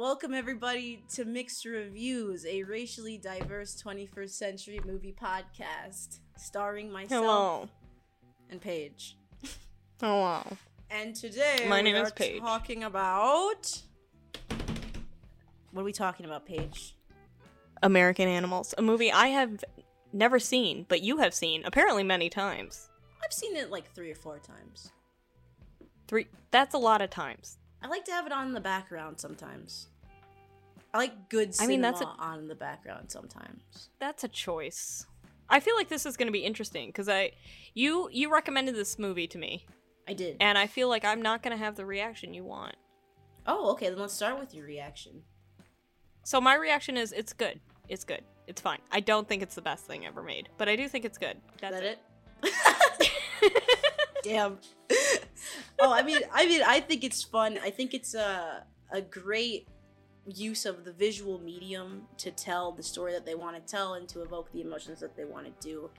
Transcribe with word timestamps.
Welcome, 0.00 0.32
everybody, 0.32 1.02
to 1.14 1.24
Mixed 1.24 1.64
Reviews, 1.64 2.46
a 2.46 2.62
racially 2.62 3.18
diverse 3.18 3.82
21st 3.82 4.30
century 4.30 4.80
movie 4.86 5.12
podcast 5.20 6.20
starring 6.36 6.92
myself 6.92 7.24
Hello. 7.24 7.68
and 8.48 8.60
Paige. 8.60 9.16
Hello. 10.00 10.44
And 10.88 11.16
today 11.16 11.66
My 11.68 11.78
we 11.78 11.82
name 11.90 11.96
are 11.96 12.04
is 12.06 12.12
Paige. 12.12 12.40
talking 12.40 12.84
about. 12.84 13.82
What 15.72 15.80
are 15.82 15.84
we 15.84 15.92
talking 15.92 16.26
about, 16.26 16.46
Paige? 16.46 16.94
American 17.82 18.28
Animals, 18.28 18.76
a 18.78 18.82
movie 18.82 19.10
I 19.10 19.26
have 19.28 19.64
never 20.12 20.38
seen, 20.38 20.86
but 20.88 21.02
you 21.02 21.16
have 21.16 21.34
seen 21.34 21.62
apparently 21.64 22.04
many 22.04 22.30
times. 22.30 22.88
I've 23.24 23.32
seen 23.32 23.56
it 23.56 23.72
like 23.72 23.92
three 23.92 24.12
or 24.12 24.16
four 24.16 24.38
times. 24.38 24.92
Three. 26.06 26.28
That's 26.52 26.74
a 26.74 26.78
lot 26.78 27.02
of 27.02 27.10
times. 27.10 27.57
I 27.82 27.86
like 27.88 28.04
to 28.06 28.12
have 28.12 28.26
it 28.26 28.32
on 28.32 28.48
in 28.48 28.52
the 28.54 28.60
background 28.60 29.20
sometimes. 29.20 29.88
I 30.92 30.98
like 30.98 31.28
good 31.28 31.54
I 31.60 31.66
mean, 31.66 31.80
that's 31.80 32.00
a- 32.00 32.06
on 32.06 32.40
in 32.40 32.48
the 32.48 32.54
background 32.54 33.10
sometimes. 33.10 33.90
That's 34.00 34.24
a 34.24 34.28
choice. 34.28 35.06
I 35.50 35.60
feel 35.60 35.76
like 35.76 35.88
this 35.88 36.04
is 36.06 36.16
going 36.16 36.26
to 36.28 36.32
be 36.32 36.40
interesting 36.44 36.88
because 36.88 37.08
I, 37.08 37.32
you, 37.74 38.08
you 38.12 38.30
recommended 38.32 38.74
this 38.74 38.98
movie 38.98 39.26
to 39.28 39.38
me, 39.38 39.64
I 40.06 40.12
did. 40.12 40.36
and 40.40 40.58
I 40.58 40.66
feel 40.66 40.88
like 40.88 41.04
I'm 41.04 41.22
not 41.22 41.42
going 41.42 41.56
to 41.56 41.62
have 41.62 41.76
the 41.76 41.86
reaction 41.86 42.34
you 42.34 42.44
want. 42.44 42.76
oh, 43.46 43.70
okay. 43.72 43.88
Then 43.88 43.98
let's 43.98 44.12
start 44.14 44.38
with 44.38 44.54
your 44.54 44.66
reaction. 44.66 45.22
So 46.24 46.40
my 46.40 46.54
reaction 46.54 46.96
is, 46.98 47.12
it's 47.12 47.32
good. 47.32 47.60
It's 47.88 48.04
good. 48.04 48.22
It's 48.46 48.60
fine. 48.60 48.80
I 48.92 49.00
don't 49.00 49.26
think 49.26 49.42
it's 49.42 49.54
the 49.54 49.62
best 49.62 49.86
thing 49.86 50.04
ever 50.06 50.22
made, 50.22 50.48
but 50.58 50.68
I 50.68 50.76
do 50.76 50.86
think 50.88 51.04
it's 51.06 51.16
good. 51.18 51.36
Is 51.36 51.60
That's 51.60 51.74
that 51.74 51.84
it. 51.84 51.98
it? 52.42 53.72
Damn. 54.22 54.58
oh, 55.80 55.92
I 55.92 56.02
mean, 56.02 56.18
I 56.32 56.46
mean, 56.46 56.62
I 56.66 56.80
think 56.80 57.04
it's 57.04 57.22
fun. 57.22 57.58
I 57.62 57.70
think 57.70 57.94
it's 57.94 58.14
a 58.14 58.64
a 58.90 59.00
great 59.02 59.68
use 60.26 60.66
of 60.66 60.84
the 60.84 60.92
visual 60.92 61.38
medium 61.40 62.02
to 62.18 62.30
tell 62.30 62.72
the 62.72 62.82
story 62.82 63.12
that 63.12 63.24
they 63.26 63.34
want 63.34 63.54
to 63.56 63.70
tell 63.72 63.94
and 63.94 64.08
to 64.08 64.22
evoke 64.22 64.50
the 64.52 64.60
emotions 64.60 65.00
that 65.00 65.16
they 65.16 65.24
want 65.24 65.46
to 65.46 65.52
do. 65.68 65.90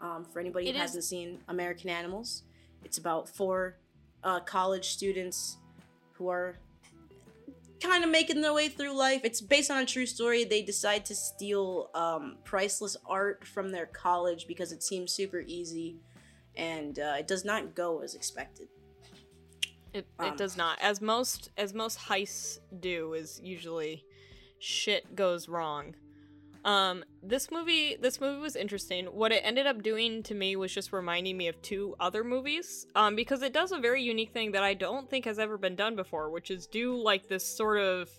Um, 0.00 0.24
for 0.24 0.40
anybody 0.40 0.66
It 0.68 0.72
who 0.72 0.76
is- 0.76 0.82
hasn't 0.82 1.04
seen 1.04 1.38
American 1.48 1.90
Animals, 1.90 2.42
it's 2.84 2.98
about 2.98 3.28
four 3.28 3.76
uh, 4.24 4.40
college 4.40 4.88
students 4.90 5.58
who 6.12 6.28
are 6.28 6.56
kind 7.82 8.04
of 8.04 8.10
making 8.10 8.40
their 8.42 8.52
way 8.52 8.68
through 8.68 8.92
life. 8.96 9.22
It's 9.24 9.40
based 9.40 9.70
on 9.70 9.82
a 9.82 9.86
true 9.86 10.04
story. 10.06 10.44
They 10.44 10.60
decide 10.62 11.04
to 11.06 11.14
steal 11.14 11.90
um, 11.94 12.36
priceless 12.44 12.96
art 13.06 13.46
from 13.46 13.70
their 13.72 13.86
college 13.86 14.46
because 14.46 14.72
it 14.72 14.82
seems 14.82 15.12
super 15.12 15.40
easy, 15.46 15.96
and 16.56 16.98
uh, 16.98 17.16
it 17.18 17.26
does 17.26 17.44
not 17.44 17.74
go 17.74 18.00
as 18.00 18.14
expected. 18.14 18.68
It, 19.92 20.06
Um, 20.18 20.28
it 20.28 20.36
does 20.36 20.56
not. 20.56 20.78
As 20.80 21.00
most 21.00 21.50
as 21.56 21.74
most 21.74 21.98
heists 21.98 22.60
do 22.78 23.14
is 23.14 23.40
usually 23.42 24.04
shit 24.60 25.16
goes 25.16 25.48
wrong. 25.48 25.94
Um 26.64 27.04
this 27.22 27.50
movie 27.50 27.96
this 28.00 28.20
movie 28.20 28.38
was 28.40 28.54
interesting. 28.54 29.06
What 29.06 29.32
it 29.32 29.40
ended 29.44 29.66
up 29.66 29.82
doing 29.82 30.22
to 30.24 30.34
me 30.34 30.56
was 30.56 30.72
just 30.72 30.92
reminding 30.92 31.36
me 31.36 31.48
of 31.48 31.60
two 31.62 31.96
other 31.98 32.22
movies 32.22 32.86
um 32.94 33.16
because 33.16 33.40
it 33.42 33.52
does 33.54 33.72
a 33.72 33.78
very 33.78 34.02
unique 34.02 34.32
thing 34.32 34.52
that 34.52 34.62
I 34.62 34.74
don't 34.74 35.08
think 35.08 35.24
has 35.24 35.38
ever 35.38 35.56
been 35.56 35.74
done 35.74 35.96
before, 35.96 36.30
which 36.30 36.50
is 36.50 36.66
do 36.66 36.94
like 36.94 37.28
this 37.28 37.44
sort 37.46 37.80
of 37.80 38.10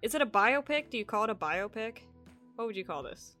Is 0.00 0.14
it 0.14 0.22
a 0.22 0.26
biopic? 0.26 0.90
Do 0.90 0.96
you 0.98 1.04
call 1.04 1.24
it 1.24 1.30
a 1.30 1.34
biopic? 1.34 1.98
What 2.56 2.66
would 2.66 2.76
you 2.76 2.84
call 2.84 3.02
this? 3.02 3.36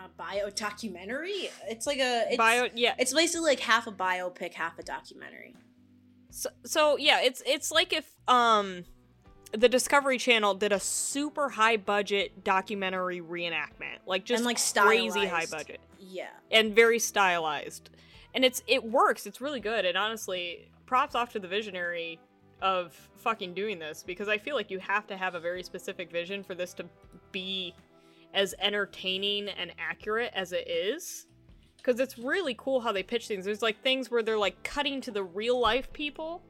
Uh, 0.00 0.08
bio 0.16 0.50
documentary. 0.50 1.50
It's 1.68 1.86
like 1.86 1.98
a 1.98 2.26
it's, 2.28 2.36
Bio 2.36 2.68
yeah. 2.74 2.94
It's 2.98 3.12
basically 3.12 3.50
like 3.50 3.60
half 3.60 3.86
a 3.86 3.92
biopic, 3.92 4.54
half 4.54 4.78
a 4.78 4.82
documentary. 4.82 5.54
So, 6.30 6.48
so 6.64 6.96
yeah, 6.96 7.20
it's 7.20 7.42
it's 7.44 7.70
like 7.70 7.92
if 7.92 8.10
um 8.28 8.84
the 9.52 9.68
Discovery 9.68 10.16
Channel 10.16 10.54
did 10.54 10.72
a 10.72 10.80
super 10.80 11.48
high 11.48 11.76
budget 11.76 12.44
documentary 12.44 13.20
reenactment, 13.20 13.98
like 14.06 14.24
just 14.24 14.40
and 14.40 14.46
like 14.46 14.58
crazy 14.86 15.26
high 15.26 15.46
budget 15.46 15.80
Yeah. 15.98 16.28
and 16.50 16.74
very 16.74 16.98
stylized, 16.98 17.90
and 18.34 18.44
it's 18.44 18.62
it 18.66 18.84
works. 18.84 19.26
It's 19.26 19.40
really 19.40 19.60
good, 19.60 19.84
and 19.84 19.98
honestly, 19.98 20.70
props 20.86 21.14
off 21.14 21.32
to 21.32 21.40
the 21.40 21.48
visionary 21.48 22.20
of 22.62 22.92
fucking 23.16 23.54
doing 23.54 23.78
this 23.78 24.02
because 24.02 24.28
I 24.28 24.38
feel 24.38 24.54
like 24.54 24.70
you 24.70 24.78
have 24.78 25.06
to 25.08 25.16
have 25.16 25.34
a 25.34 25.40
very 25.40 25.62
specific 25.62 26.10
vision 26.12 26.42
for 26.44 26.54
this 26.54 26.72
to 26.74 26.84
be 27.32 27.74
as 28.34 28.54
entertaining 28.60 29.48
and 29.48 29.72
accurate 29.78 30.32
as 30.34 30.52
it 30.52 30.68
is. 30.68 31.26
Because 31.76 31.98
it's 31.98 32.18
really 32.18 32.54
cool 32.58 32.80
how 32.80 32.92
they 32.92 33.02
pitch 33.02 33.26
things. 33.26 33.44
There's 33.44 33.62
like 33.62 33.82
things 33.82 34.10
where 34.10 34.22
they're 34.22 34.38
like 34.38 34.62
cutting 34.62 35.00
to 35.02 35.10
the 35.10 35.22
real 35.22 35.58
life 35.58 35.92
people, 35.92 36.42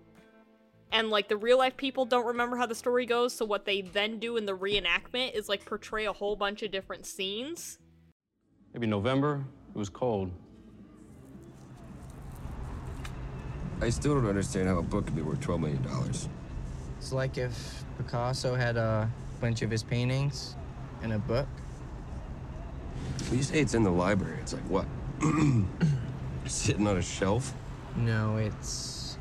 and 0.93 1.09
like 1.09 1.29
the 1.29 1.37
real 1.37 1.59
life 1.59 1.77
people 1.77 2.05
don't 2.05 2.27
remember 2.27 2.57
how 2.57 2.67
the 2.67 2.75
story 2.75 3.07
goes. 3.07 3.33
So 3.33 3.45
what 3.45 3.65
they 3.65 3.81
then 3.81 4.19
do 4.19 4.37
in 4.37 4.45
the 4.45 4.57
reenactment 4.57 5.35
is 5.35 5.49
like 5.49 5.65
portray 5.65 6.07
a 6.07 6.13
whole 6.13 6.35
bunch 6.35 6.63
of 6.63 6.73
different 6.73 7.07
scenes. 7.07 7.79
Maybe 8.75 8.89
November. 8.89 9.45
It 9.73 9.79
was 9.79 9.89
cold. 9.89 10.33
I 13.81 13.89
still 13.89 14.15
don't 14.15 14.27
understand 14.27 14.69
how 14.69 14.79
a 14.79 14.83
book 14.83 15.07
could 15.07 15.15
be 15.15 15.23
worth 15.23 15.41
$12 15.41 15.61
million. 15.61 15.87
It's 16.99 17.13
like 17.13 17.39
if 17.39 17.85
Picasso 17.97 18.55
had 18.55 18.77
a 18.77 19.09
bunch 19.41 19.63
of 19.63 19.71
his 19.71 19.83
paintings 19.83 20.57
in 21.03 21.13
a 21.13 21.19
book. 21.19 21.49
When 23.29 23.39
you 23.39 23.45
say 23.45 23.61
it's 23.61 23.75
in 23.75 23.83
the 23.83 23.91
library, 23.91 24.39
it's 24.41 24.53
like 24.53 24.63
what? 24.69 24.87
Sitting 26.47 26.87
on 26.87 26.97
a 26.97 27.03
shelf? 27.03 27.55
No, 27.97 28.37
it's 28.37 29.19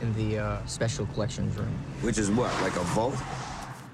in 0.00 0.12
the 0.14 0.38
uh, 0.38 0.66
special 0.66 1.06
collections 1.06 1.56
room. 1.56 1.72
Which 2.02 2.18
is 2.18 2.30
what, 2.30 2.52
like 2.62 2.76
a 2.76 2.84
vault? 2.94 3.16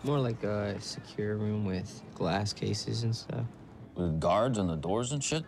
More 0.04 0.19
like 0.19 0.42
a 0.44 0.81
secure 0.81 1.37
room 1.37 1.65
with 1.65 2.03
glass 2.15 2.53
cases 2.53 3.04
and 3.04 3.15
stuff. 3.15 3.44
With 3.94 4.19
guards 4.21 4.59
on 4.59 4.66
the 4.66 4.76
doors 4.76 5.12
and 5.12 5.22
shit? 5.22 5.44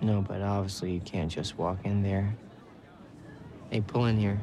No, 0.00 0.22
but 0.22 0.40
obviously 0.40 0.92
you 0.92 1.00
can't 1.00 1.30
just 1.30 1.58
walk 1.58 1.78
in 1.84 2.02
there. 2.02 2.34
Hey, 3.70 3.80
pull 3.82 4.06
in 4.06 4.18
here. 4.18 4.40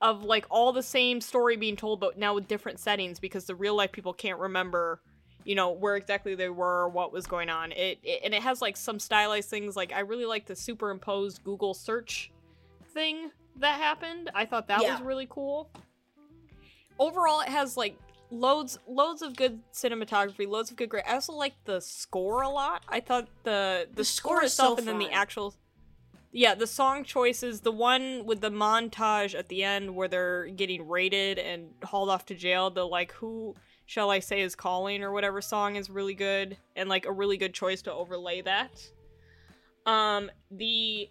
of 0.00 0.24
like 0.24 0.44
all 0.50 0.72
the 0.72 0.82
same 0.82 1.20
story 1.20 1.56
being 1.56 1.76
told 1.76 2.00
but 2.00 2.18
now 2.18 2.34
with 2.34 2.48
different 2.48 2.80
settings 2.80 3.20
because 3.20 3.44
the 3.44 3.54
real 3.54 3.74
life 3.76 3.92
people 3.92 4.12
can't 4.12 4.38
remember 4.38 5.00
you 5.44 5.54
know 5.54 5.70
where 5.70 5.96
exactly 5.96 6.34
they 6.34 6.48
were 6.48 6.88
what 6.88 7.12
was 7.12 7.26
going 7.26 7.50
on. 7.50 7.72
It, 7.72 7.98
it 8.02 8.20
and 8.24 8.34
it 8.34 8.42
has 8.42 8.62
like 8.62 8.76
some 8.76 8.98
stylized 8.98 9.48
things. 9.48 9.76
Like 9.76 9.92
i 9.92 10.00
really 10.00 10.24
like 10.26 10.46
the 10.46 10.56
superimposed 10.56 11.42
google 11.44 11.74
search 11.74 12.30
thing 12.92 13.30
that 13.56 13.80
happened. 13.80 14.30
I 14.34 14.46
thought 14.46 14.68
that 14.68 14.82
was 14.82 15.00
really 15.00 15.26
cool. 15.28 15.70
Overall 16.98 17.40
it 17.40 17.48
has 17.48 17.76
like 17.76 17.96
loads 18.30 18.78
loads 18.86 19.20
of 19.22 19.36
good 19.36 19.60
cinematography 19.74 20.48
loads 20.48 20.70
of 20.70 20.76
good 20.78 20.88
great 20.88 21.04
i 21.06 21.12
also 21.12 21.34
like 21.34 21.54
the 21.64 21.80
score 21.80 22.42
a 22.42 22.48
lot. 22.48 22.82
I 22.88 23.00
thought 23.00 23.28
the 23.42 23.86
the, 23.90 23.96
The 23.96 24.04
score, 24.04 24.36
score 24.36 24.44
itself 24.44 24.78
so 24.78 24.78
and 24.78 24.88
then 24.88 24.98
the 24.98 25.12
actual 25.12 25.54
yeah, 26.34 26.54
the 26.54 26.66
song 26.66 27.04
choices, 27.04 27.60
the 27.60 27.72
one 27.72 28.24
with 28.24 28.40
the 28.40 28.50
montage 28.50 29.38
at 29.38 29.48
the 29.48 29.62
end 29.62 29.94
where 29.94 30.08
they're 30.08 30.46
getting 30.46 30.88
raided 30.88 31.38
and 31.38 31.68
hauled 31.84 32.08
off 32.08 32.24
to 32.26 32.34
jail, 32.34 32.70
the 32.70 32.86
like 32.86 33.12
who 33.12 33.54
shall 33.92 34.10
I 34.10 34.20
say 34.20 34.40
is 34.40 34.54
calling 34.54 35.02
or 35.02 35.12
whatever 35.12 35.42
song 35.42 35.76
is 35.76 35.90
really 35.90 36.14
good 36.14 36.56
and 36.76 36.88
like 36.88 37.04
a 37.04 37.12
really 37.12 37.36
good 37.36 37.52
choice 37.52 37.82
to 37.82 37.92
overlay 37.92 38.40
that. 38.40 38.70
Um 39.84 40.30
the 40.50 41.10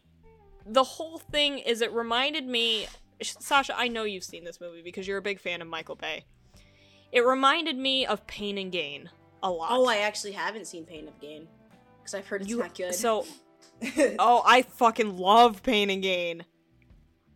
the 0.65 0.83
whole 0.83 1.19
thing 1.19 1.59
is 1.59 1.81
it 1.81 1.93
reminded 1.93 2.47
me 2.47 2.87
Sasha, 3.21 3.77
I 3.77 3.87
know 3.87 4.03
you've 4.03 4.23
seen 4.23 4.43
this 4.43 4.59
movie 4.59 4.81
because 4.81 5.07
you're 5.07 5.19
a 5.19 5.21
big 5.21 5.39
fan 5.39 5.61
of 5.61 5.67
Michael 5.67 5.95
Bay. 5.95 6.25
It 7.11 7.23
reminded 7.23 7.77
me 7.77 8.07
of 8.07 8.25
Pain 8.25 8.57
and 8.57 8.71
Gain 8.71 9.11
a 9.43 9.51
lot. 9.51 9.69
Oh, 9.73 9.85
I 9.85 9.97
actually 9.97 10.31
haven't 10.31 10.65
seen 10.65 10.83
Pain 10.83 11.07
of 11.07 11.19
Gain 11.21 11.47
because 11.99 12.15
I've 12.15 12.25
heard 12.25 12.41
it's 12.41 12.49
You- 12.49 12.57
not 12.57 12.73
good. 12.73 12.95
So 12.95 13.27
oh, 14.17 14.41
I 14.43 14.63
fucking 14.63 15.17
love 15.17 15.61
Pain 15.61 15.91
and 15.91 16.01
Gain. 16.01 16.45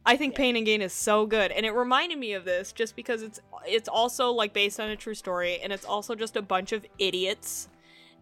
I 0.05 0.17
think 0.17 0.33
Yeah. 0.33 0.37
Pain 0.37 0.55
and 0.55 0.65
Gain 0.65 0.81
is 0.81 0.93
so 0.93 1.25
good, 1.25 1.51
and 1.51 1.65
it 1.65 1.71
reminded 1.71 2.17
me 2.19 2.33
of 2.33 2.45
this 2.45 2.71
just 2.71 2.95
because 2.95 3.21
it's 3.21 3.39
it's 3.67 3.89
also 3.89 4.31
like 4.31 4.53
based 4.53 4.79
on 4.79 4.89
a 4.89 4.95
true 4.95 5.15
story, 5.15 5.59
and 5.61 5.73
it's 5.73 5.85
also 5.85 6.15
just 6.15 6.35
a 6.35 6.41
bunch 6.41 6.71
of 6.71 6.85
idiots 6.99 7.69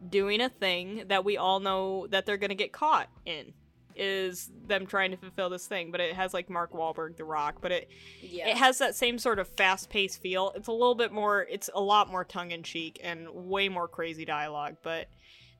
doing 0.09 0.41
a 0.41 0.49
thing 0.49 1.03
that 1.07 1.23
we 1.23 1.37
all 1.37 1.59
know 1.59 2.07
that 2.07 2.25
they're 2.25 2.37
gonna 2.37 2.55
get 2.55 2.71
caught 2.71 3.09
in. 3.25 3.53
Is 3.95 4.49
them 4.65 4.87
trying 4.87 5.11
to 5.11 5.17
fulfill 5.17 5.51
this 5.51 5.67
thing, 5.67 5.91
but 5.91 6.01
it 6.01 6.15
has 6.15 6.33
like 6.33 6.49
Mark 6.49 6.73
Wahlberg, 6.73 7.15
The 7.15 7.25
Rock, 7.25 7.57
but 7.61 7.71
it 7.71 7.89
yeah. 8.21 8.47
it 8.47 8.57
has 8.57 8.79
that 8.79 8.95
same 8.95 9.19
sort 9.19 9.37
of 9.37 9.47
fast-paced 9.47 10.19
feel. 10.19 10.51
It's 10.55 10.67
a 10.67 10.71
little 10.71 10.95
bit 10.95 11.11
more 11.11 11.45
it's 11.47 11.69
a 11.75 11.81
lot 11.81 12.09
more 12.09 12.23
tongue-in-cheek 12.23 13.01
and 13.03 13.29
way 13.29 13.69
more 13.69 13.87
crazy 13.87 14.25
dialogue, 14.25 14.77
but 14.81 15.09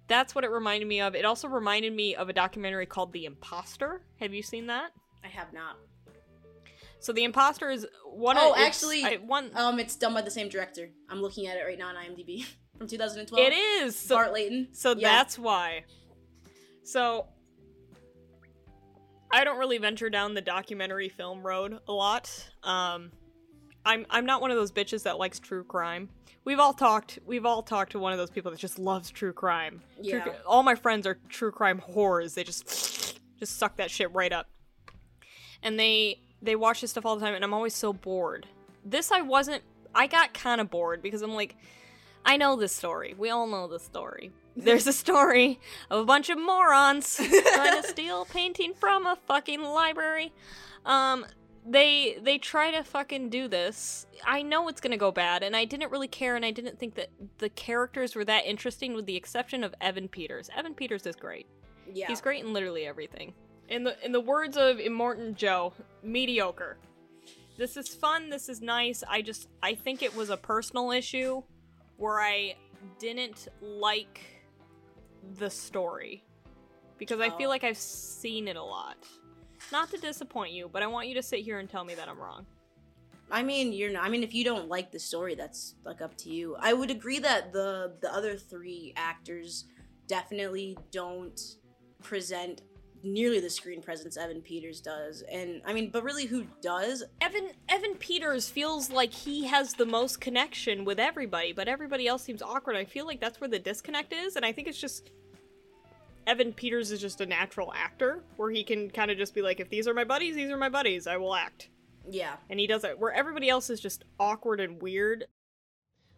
that's 0.08 0.34
what 0.34 0.44
it 0.44 0.50
reminded 0.50 0.88
me 0.88 1.00
of. 1.00 1.14
It 1.14 1.26
also 1.26 1.48
reminded 1.48 1.94
me 1.94 2.16
of 2.16 2.28
a 2.28 2.34
documentary 2.34 2.88
called 2.88 3.14
The 3.14 3.26
Imposter. 3.26 4.02
Have 4.20 4.34
you 4.34 4.42
seen 4.42 4.66
that? 4.66 4.92
I 5.24 5.28
have 5.28 5.54
not. 5.54 5.78
So 7.04 7.12
The 7.12 7.26
Imposter 7.26 7.70
is 7.70 7.86
one 8.06 8.38
Oh, 8.38 8.54
of 8.54 8.58
actually, 8.60 9.04
I, 9.04 9.18
one 9.18 9.52
Um, 9.56 9.78
it's 9.78 9.98
done 9.98 10.14
by 10.14 10.22
the 10.22 10.32
same 10.32 10.48
director. 10.48 10.90
I'm 11.10 11.22
looking 11.22 11.48
at 11.48 11.58
it 11.58 11.64
right 11.64 11.78
now 11.78 11.90
on 11.90 11.96
IMDb 11.96 12.46
from 12.78 12.88
2012. 12.88 13.46
it 13.46 13.54
is. 13.54 13.94
So, 13.98 14.16
Bart 14.16 14.32
Layton. 14.32 14.70
so 14.72 14.96
Yeah. 14.96 15.12
that's 15.18 15.38
why. 15.38 15.84
So 16.84 17.28
I 19.32 19.44
don't 19.44 19.58
really 19.60 19.78
venture 19.80 20.10
down 20.10 20.34
the 20.34 20.42
documentary 20.42 21.10
film 21.10 21.46
road 21.46 21.78
a 21.90 21.92
lot. 21.92 22.30
Um 22.64 23.12
I'm 23.86 24.06
I'm 24.10 24.26
not 24.26 24.40
one 24.40 24.50
of 24.52 24.56
those 24.56 24.72
bitches 24.72 25.04
that 25.04 25.18
likes 25.18 25.40
true 25.42 25.66
crime. 25.66 26.08
We've 26.46 26.60
all 26.60 26.74
talked 26.74 27.20
we've 27.26 27.46
all 27.46 27.64
talked 27.64 27.92
to 27.94 28.00
one 28.00 28.14
of 28.14 28.18
those 28.18 28.30
people 28.30 28.50
that 28.52 28.62
just 28.62 28.80
loves 28.80 29.12
true 29.12 29.34
crime. 29.34 29.82
Yeah. 30.02 30.22
cri- 30.22 30.32
all 30.46 30.64
my 30.64 30.76
friends 30.76 31.06
are 31.06 31.20
true 31.28 31.52
crime 31.52 31.82
whores. 31.94 32.34
They 32.36 32.46
just 32.46 33.20
just 33.40 33.58
suck 33.58 33.76
that 33.76 33.92
shit 33.92 34.10
right 34.14 34.32
up. 34.32 34.48
And 35.62 35.78
they 35.78 36.22
they 36.44 36.56
watch 36.56 36.82
this 36.82 36.92
stuff 36.92 37.06
all 37.06 37.16
the 37.16 37.26
time 37.26 37.34
and 37.34 37.44
I'm 37.44 37.54
always 37.54 37.74
so 37.74 37.94
bored. 37.94 38.48
This 38.86 39.12
I 39.12 39.22
wasn't 39.22 39.64
I 39.96 40.08
got 40.08 40.34
kind 40.34 40.62
of 40.62 40.70
bored 40.70 41.02
because 41.02 41.22
I'm 41.22 41.34
like 41.34 41.56
I 42.26 42.38
know 42.38 42.56
this 42.56 42.74
story. 42.74 43.16
We 43.18 43.30
all 43.30 43.48
know 43.48 43.68
this 43.68 43.84
story. 43.84 44.32
There's 44.56 44.88
a 44.88 44.94
story 44.94 45.60
of 45.90 46.02
a 46.02 46.06
bunch 46.06 46.30
of 46.30 46.38
morons 46.38 47.16
trying 47.54 47.82
to 47.82 47.88
steal 47.88 48.22
a 48.22 48.26
painting 48.26 48.74
from 48.74 49.06
a 49.06 49.18
fucking 49.28 49.62
library. 49.62 50.32
Um, 50.86 51.26
they 51.66 52.18
they 52.22 52.38
try 52.38 52.72
to 52.72 52.84
fucking 52.84 53.30
do 53.30 53.48
this. 53.48 54.06
I 54.26 54.42
know 54.42 54.68
it's 54.68 54.82
gonna 54.82 54.98
go 54.98 55.12
bad, 55.12 55.44
and 55.44 55.56
I 55.56 55.66
didn't 55.66 55.92
really 55.92 56.10
care, 56.10 56.36
and 56.36 56.46
I 56.46 56.52
didn't 56.52 56.78
think 56.78 56.96
that 56.96 57.10
the 57.38 57.50
characters 57.50 58.16
were 58.16 58.26
that 58.26 58.46
interesting, 58.46 58.94
with 58.94 59.06
the 59.06 59.16
exception 59.16 59.64
of 59.64 59.74
Evan 59.80 60.08
Peters. 60.08 60.50
Evan 60.56 60.74
Peters 60.74 61.06
is 61.06 61.16
great. 61.16 61.48
Yeah. 61.92 62.08
He's 62.08 62.22
great 62.22 62.44
in 62.44 62.54
literally 62.54 62.86
everything. 62.86 63.34
In 63.74 63.84
the 63.84 64.06
in 64.06 64.12
the 64.12 64.20
words 64.22 64.56
of 64.56 64.78
Immortan 64.78 65.34
Joe, 65.36 65.74
mediocre. 66.04 66.78
This 67.58 67.76
is 67.76 67.88
fun. 67.88 68.30
This 68.30 68.48
is 68.48 68.62
nice. 68.62 69.04
I 69.10 69.24
just 69.24 69.50
I 69.64 69.74
think 69.74 70.04
it 70.04 70.16
was 70.16 70.30
a 70.30 70.38
personal 70.38 70.92
issue 70.92 71.42
where 71.98 72.22
I 72.22 72.56
didn't 73.00 73.48
like 73.62 74.20
the 75.40 75.50
story 75.50 76.24
because 77.00 77.20
I 77.20 77.32
feel 77.32 77.48
Oh. 77.48 77.50
like 77.50 77.64
I've 77.64 77.78
seen 77.80 78.48
it 78.48 78.58
a 78.58 78.64
lot. 78.64 78.98
Not 79.72 79.90
to 79.90 79.98
disappoint 79.98 80.52
you, 80.52 80.70
but 80.72 80.84
I 80.84 80.88
want 80.88 81.08
you 81.08 81.16
to 81.16 81.24
sit 81.24 81.40
here 81.40 81.58
and 81.58 81.68
tell 81.68 81.84
me 81.84 81.96
that 81.96 82.08
I'm 82.08 82.20
wrong. 82.20 82.46
I 83.32 83.42
mean, 83.42 83.74
you're 83.74 83.92
not. 83.92 84.04
I 84.04 84.10
mean, 84.10 84.22
if 84.22 84.36
you 84.36 84.44
don't 84.44 84.68
like 84.70 84.92
the 84.92 85.00
story, 85.00 85.34
that's 85.34 85.74
like 85.84 86.00
up 86.00 86.16
to 86.18 86.30
you. 86.30 86.56
I 86.60 86.74
would 86.74 86.92
agree 86.92 87.18
that 87.20 87.52
the 87.52 87.96
the 88.02 88.14
other 88.14 88.38
three 88.38 88.94
actors 88.96 89.66
definitely 90.06 90.78
don't 90.92 91.40
present 92.04 92.62
nearly 93.04 93.40
the 93.40 93.50
screen 93.50 93.82
presence 93.82 94.18
Evan 94.18 94.42
Peters 94.42 94.82
does. 94.82 95.24
And 95.32 95.62
I 95.66 95.74
mean, 95.74 95.90
but 95.92 96.04
really, 96.04 96.26
who 96.26 96.46
does? 96.62 97.04
Evan 97.22 97.50
Evan 97.70 97.96
Peters 97.96 98.50
feels 98.50 98.90
like 98.90 99.14
he 99.14 99.46
has 99.46 99.74
the 99.74 99.86
most 99.86 100.22
connection 100.22 100.86
with 100.86 101.00
everybody, 101.00 101.54
but 101.54 101.68
everybody 101.68 102.08
else 102.08 102.24
seems 102.24 102.42
awkward. 102.42 102.76
I 102.76 102.86
feel 102.86 103.06
like 103.06 103.20
that's 103.20 103.40
where 103.42 103.50
the 103.50 103.60
disconnect 103.60 104.14
is, 104.14 104.36
and 104.36 104.46
I 104.46 104.52
think 104.52 104.68
it's 104.68 104.80
just 104.80 105.12
Evan 106.26 106.54
Peters 106.54 106.92
is 106.92 107.02
just 107.02 107.22
a 107.22 107.26
natural 107.26 107.74
actor 107.76 108.24
where 108.38 108.50
he 108.50 108.64
can 108.64 108.90
kind 108.90 109.12
of 109.12 109.18
just 109.18 109.36
be 109.36 109.42
like, 109.42 109.60
if 109.60 109.70
these 109.70 109.88
are 109.88 109.94
my 109.94 110.04
buddies, 110.04 110.36
these 110.36 110.50
are 110.50 110.58
my 110.58 110.70
buddies, 110.70 111.08
I 111.08 111.18
will 111.18 111.36
act. 111.36 111.70
Yeah. 112.10 112.36
And 112.50 112.60
he 112.60 112.68
does 112.68 112.84
it. 112.84 112.98
Where 112.98 113.12
everybody 113.12 113.50
else 113.50 113.70
is 113.70 113.80
just 113.80 114.04
awkward 114.20 114.60
and 114.60 114.82
weird. 114.82 115.26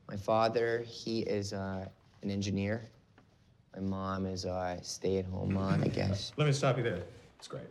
My 0.08 0.18
father, 0.18 0.84
he 0.88 1.22
is 1.22 1.54
uh, 1.54 1.88
an 2.22 2.32
engineer. 2.32 2.90
My 3.76 3.82
mom 3.82 4.26
is 4.26 4.46
a 4.46 4.80
stay-at-home 4.82 5.54
mom, 5.54 5.84
I 5.84 5.88
guess. 5.88 6.32
Let 6.38 6.48
me 6.48 6.54
stop 6.54 6.78
you 6.78 6.84
there. 6.84 7.04
It's 7.38 7.48
great. 7.48 7.68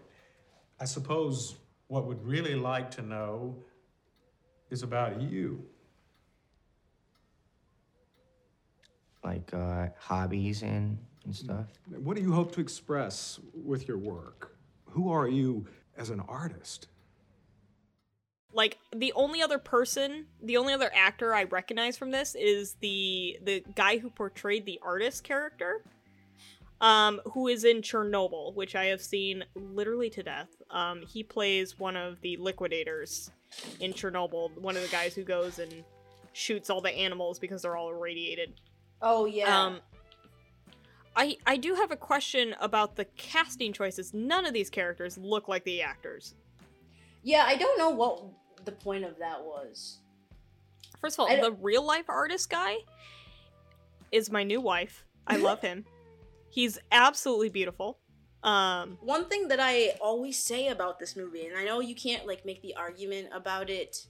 I 0.79 0.85
suppose 0.85 1.57
what 1.89 2.07
we'd 2.07 2.23
really 2.23 2.55
like 2.55 2.91
to 2.93 3.03
know 3.03 3.57
is 4.71 4.83
about 4.83 5.21
you. 5.21 5.65
Like 9.23 9.55
uh, 9.55 9.89
hobbies 9.99 10.63
and, 10.63 10.99
and 11.25 11.35
stuff. 11.35 11.67
What 12.03 12.17
do 12.17 12.23
you 12.23 12.33
hope 12.33 12.53
to 12.53 12.61
express 12.61 13.41
with 13.55 13.89
your 13.89 13.97
work? 13.97 14.55
Who 14.91 15.11
are 15.11 15.29
you 15.29 15.67
as 15.97 16.11
an 16.11 16.21
artist? 16.29 16.89
like 18.57 18.79
the 18.95 19.13
only 19.15 19.43
other 19.43 19.59
person 19.59 20.27
the 20.41 20.57
only 20.57 20.73
other 20.73 20.89
actor 20.95 21.35
i 21.35 21.43
recognize 21.43 21.97
from 21.97 22.13
this 22.13 22.37
is 22.37 22.75
the 22.75 23.37
the 23.43 23.65
guy 23.75 23.99
who 23.99 24.09
portrayed 24.09 24.65
the 24.65 24.79
artist 24.81 25.25
character 25.25 25.83
um 26.85 27.21
who 27.33 27.49
is 27.49 27.65
in 27.65 27.81
chernobyl 27.81 28.55
which 28.55 28.75
i 28.77 28.85
have 28.85 29.01
seen 29.01 29.43
literally 29.55 30.11
to 30.11 30.23
death 30.23 30.49
um 30.71 31.01
he 31.03 31.23
plays 31.23 31.79
one 31.79 31.97
of 31.97 32.21
the 32.21 32.37
liquidators 32.37 33.31
in 33.81 33.93
chernobyl 33.93 34.57
one 34.59 34.77
of 34.77 34.83
the 34.83 34.89
guys 34.89 35.15
who 35.15 35.23
goes 35.23 35.59
and 35.59 35.73
shoots 36.33 36.69
all 36.69 36.81
the 36.81 36.91
animals 36.91 37.39
because 37.39 37.63
they're 37.63 37.77
all 37.77 37.91
irradiated 37.91 38.53
Oh 39.03 39.25
yeah. 39.27 39.65
um 39.67 39.81
I, 41.17 41.37
I 41.47 41.57
do 41.57 41.75
have 41.75 41.93
a 41.93 41.97
question 41.97 42.57
about 42.61 42.97
the 42.97 43.05
casting 43.17 43.73
choices. 43.73 44.13
None 44.13 44.45
of 44.47 44.53
these 44.53 44.69
characters 44.69 45.17
look 45.17 45.47
like 45.47 45.63
the 45.63 45.81
actors. 45.81 46.35
yeah. 47.23 47.45
I 47.47 47.55
don't 47.55 47.79
know 47.79 47.91
what 47.91 48.25
the 48.65 48.73
point 48.73 49.05
of 49.05 49.17
that 49.21 49.41
was. 49.45 49.99
First 51.01 51.21
of 51.21 51.29
all, 51.29 51.41
the 51.41 51.53
real 51.53 51.87
life 51.87 52.07
artist 52.09 52.51
guy 52.51 52.79
is 54.11 54.29
my 54.33 54.43
new 54.43 54.61
wife. 54.61 55.05
I 55.29 55.37
love 55.37 55.61
him. 55.61 55.85
He's 56.55 56.79
absolutely 56.93 57.49
beautiful. 57.49 57.99
Um, 58.45 58.99
One 59.01 59.25
thing 59.25 59.49
that 59.49 59.59
I 59.59 59.97
always 60.01 60.39
say 60.39 60.69
about 60.69 61.01
this 61.01 61.17
movie, 61.17 61.47
and 61.47 61.59
I 61.59 61.65
know 61.65 61.81
you 61.81 61.97
can't 61.97 62.29
like 62.29 62.47
make 62.47 62.63
the 62.63 62.77
argument 62.77 63.29
about 63.35 63.71
it 63.71 64.07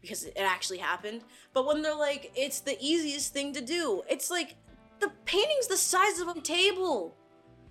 because 0.00 0.24
it 0.24 0.38
actually 0.38 0.78
happened, 0.78 1.22
but 1.52 1.66
when 1.66 1.82
they're 1.82 1.96
like, 1.96 2.30
it's 2.36 2.60
the 2.60 2.76
easiest 2.80 3.32
thing 3.32 3.52
to 3.54 3.60
do, 3.60 4.02
it's 4.08 4.30
like 4.30 4.54
the 5.00 5.10
painting's 5.24 5.66
the 5.66 5.76
size 5.76 6.20
of 6.20 6.28
a 6.28 6.40
table. 6.40 7.16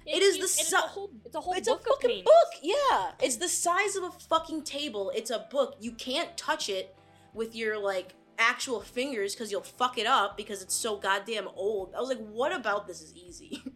It 0.06 0.22
is 0.22 0.36
the 0.38 0.44
it's 0.44 0.74
a 0.74 0.78
whole, 0.78 1.10
it's 1.24 1.36
a 1.36 1.40
whole 1.40 1.54
it's 1.54 1.68
a 1.70 1.72
book 1.72 1.82
of 1.82 1.88
fucking 1.94 2.10
paintings. 2.10 2.26
book, 2.26 2.62
yeah. 2.62 3.12
It's 3.22 3.38
the 3.38 3.48
size 3.48 3.96
of 3.96 4.04
a 4.04 4.12
fucking 4.12 4.64
table. 4.64 5.12
It's 5.16 5.32
a 5.32 5.48
book. 5.50 5.78
You 5.80 5.94
can't 5.94 6.36
touch 6.36 6.68
it 6.68 6.96
with 7.34 7.56
your 7.56 7.80
like 7.80 8.14
actual 8.38 8.82
fingers 8.82 9.34
because 9.34 9.52
you'll 9.52 9.62
fuck 9.62 9.98
it 9.98 10.08
up 10.08 10.38
because 10.38 10.62
it's 10.62 10.76
so 10.76 10.98
goddamn 10.98 11.48
old. 11.56 11.94
I 11.96 12.00
was 12.00 12.10
like, 12.10 12.26
what 12.28 12.52
about 12.54 12.88
this 12.88 13.02
is 13.02 13.14
easy? 13.16 13.64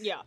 Yeah, 0.00 0.22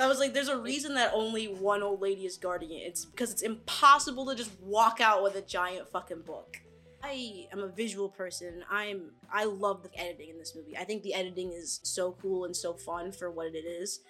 I 0.00 0.06
was 0.06 0.18
like, 0.18 0.32
there's 0.32 0.48
a 0.48 0.56
reason 0.56 0.94
that 0.94 1.10
only 1.12 1.46
one 1.46 1.82
old 1.82 2.00
lady 2.00 2.24
is 2.24 2.38
guarding 2.38 2.70
it. 2.70 2.76
It's 2.86 3.04
because 3.04 3.30
it's 3.32 3.42
impossible 3.42 4.24
to 4.26 4.34
just 4.34 4.52
walk 4.62 5.00
out 5.00 5.22
with 5.22 5.34
a 5.36 5.42
giant 5.42 5.90
fucking 5.90 6.22
book. 6.22 6.58
I 7.02 7.46
am 7.52 7.60
a 7.60 7.68
visual 7.68 8.08
person. 8.08 8.64
I'm 8.70 9.10
I 9.32 9.44
love 9.44 9.82
the 9.82 9.98
editing 9.98 10.30
in 10.30 10.38
this 10.38 10.54
movie. 10.54 10.76
I 10.76 10.84
think 10.84 11.02
the 11.02 11.14
editing 11.14 11.52
is 11.52 11.80
so 11.82 12.12
cool 12.22 12.44
and 12.44 12.54
so 12.56 12.74
fun 12.74 13.12
for 13.12 13.30
what 13.30 13.54
it 13.54 13.66
is. 13.66 14.00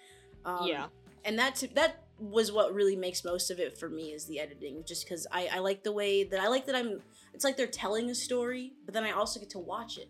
Um, 0.45 0.65
yeah. 0.67 0.85
and 1.25 1.37
that 1.39 1.63
that 1.75 2.03
was 2.19 2.51
what 2.51 2.73
really 2.73 2.95
makes 2.95 3.23
most 3.23 3.49
of 3.49 3.59
it 3.59 3.77
for 3.77 3.89
me 3.89 4.11
is 4.11 4.25
the 4.25 4.39
editing. 4.39 4.83
Just 4.85 5.05
because 5.05 5.25
I 5.31 5.49
I 5.53 5.59
like 5.59 5.83
the 5.83 5.91
way 5.91 6.23
that 6.23 6.39
I 6.39 6.47
like 6.47 6.65
that 6.67 6.75
I'm. 6.75 7.01
It's 7.33 7.43
like 7.43 7.57
they're 7.57 7.67
telling 7.67 8.09
a 8.09 8.15
story, 8.15 8.73
but 8.85 8.93
then 8.93 9.03
I 9.03 9.11
also 9.11 9.39
get 9.39 9.49
to 9.51 9.59
watch 9.59 9.97
it. 9.97 10.09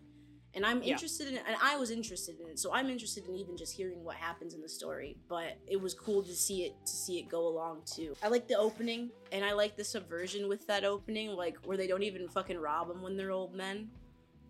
And 0.54 0.66
I'm 0.66 0.82
Yeah. 0.82 0.92
interested 0.92 1.28
in 1.28 1.36
it, 1.36 1.44
and 1.46 1.56
I 1.62 1.76
was 1.76 1.90
interested 1.90 2.38
in 2.38 2.46
it, 2.48 2.58
so 2.58 2.74
I'm 2.74 2.90
interested 2.90 3.24
in 3.26 3.34
even 3.36 3.56
just 3.56 3.74
hearing 3.74 4.04
what 4.04 4.16
happens 4.16 4.52
in 4.52 4.60
the 4.60 4.68
story. 4.68 5.16
But 5.28 5.56
it 5.66 5.80
was 5.80 5.94
cool 5.94 6.22
to 6.24 6.34
see 6.34 6.64
it 6.64 6.74
to 6.84 6.92
see 6.92 7.18
it 7.18 7.28
go 7.30 7.46
along 7.48 7.84
too. 7.86 8.14
I 8.22 8.28
like 8.28 8.48
the 8.48 8.58
opening, 8.58 9.12
and 9.30 9.46
I 9.46 9.52
like 9.52 9.76
the 9.76 9.84
subversion 9.84 10.48
with 10.48 10.66
that 10.66 10.84
opening, 10.84 11.30
like 11.30 11.56
where 11.64 11.78
they 11.78 11.86
don't 11.86 12.02
even 12.02 12.28
fucking 12.28 12.58
rob 12.58 12.88
them 12.88 13.00
when 13.00 13.16
they're 13.16 13.30
old 13.30 13.54
men, 13.54 13.90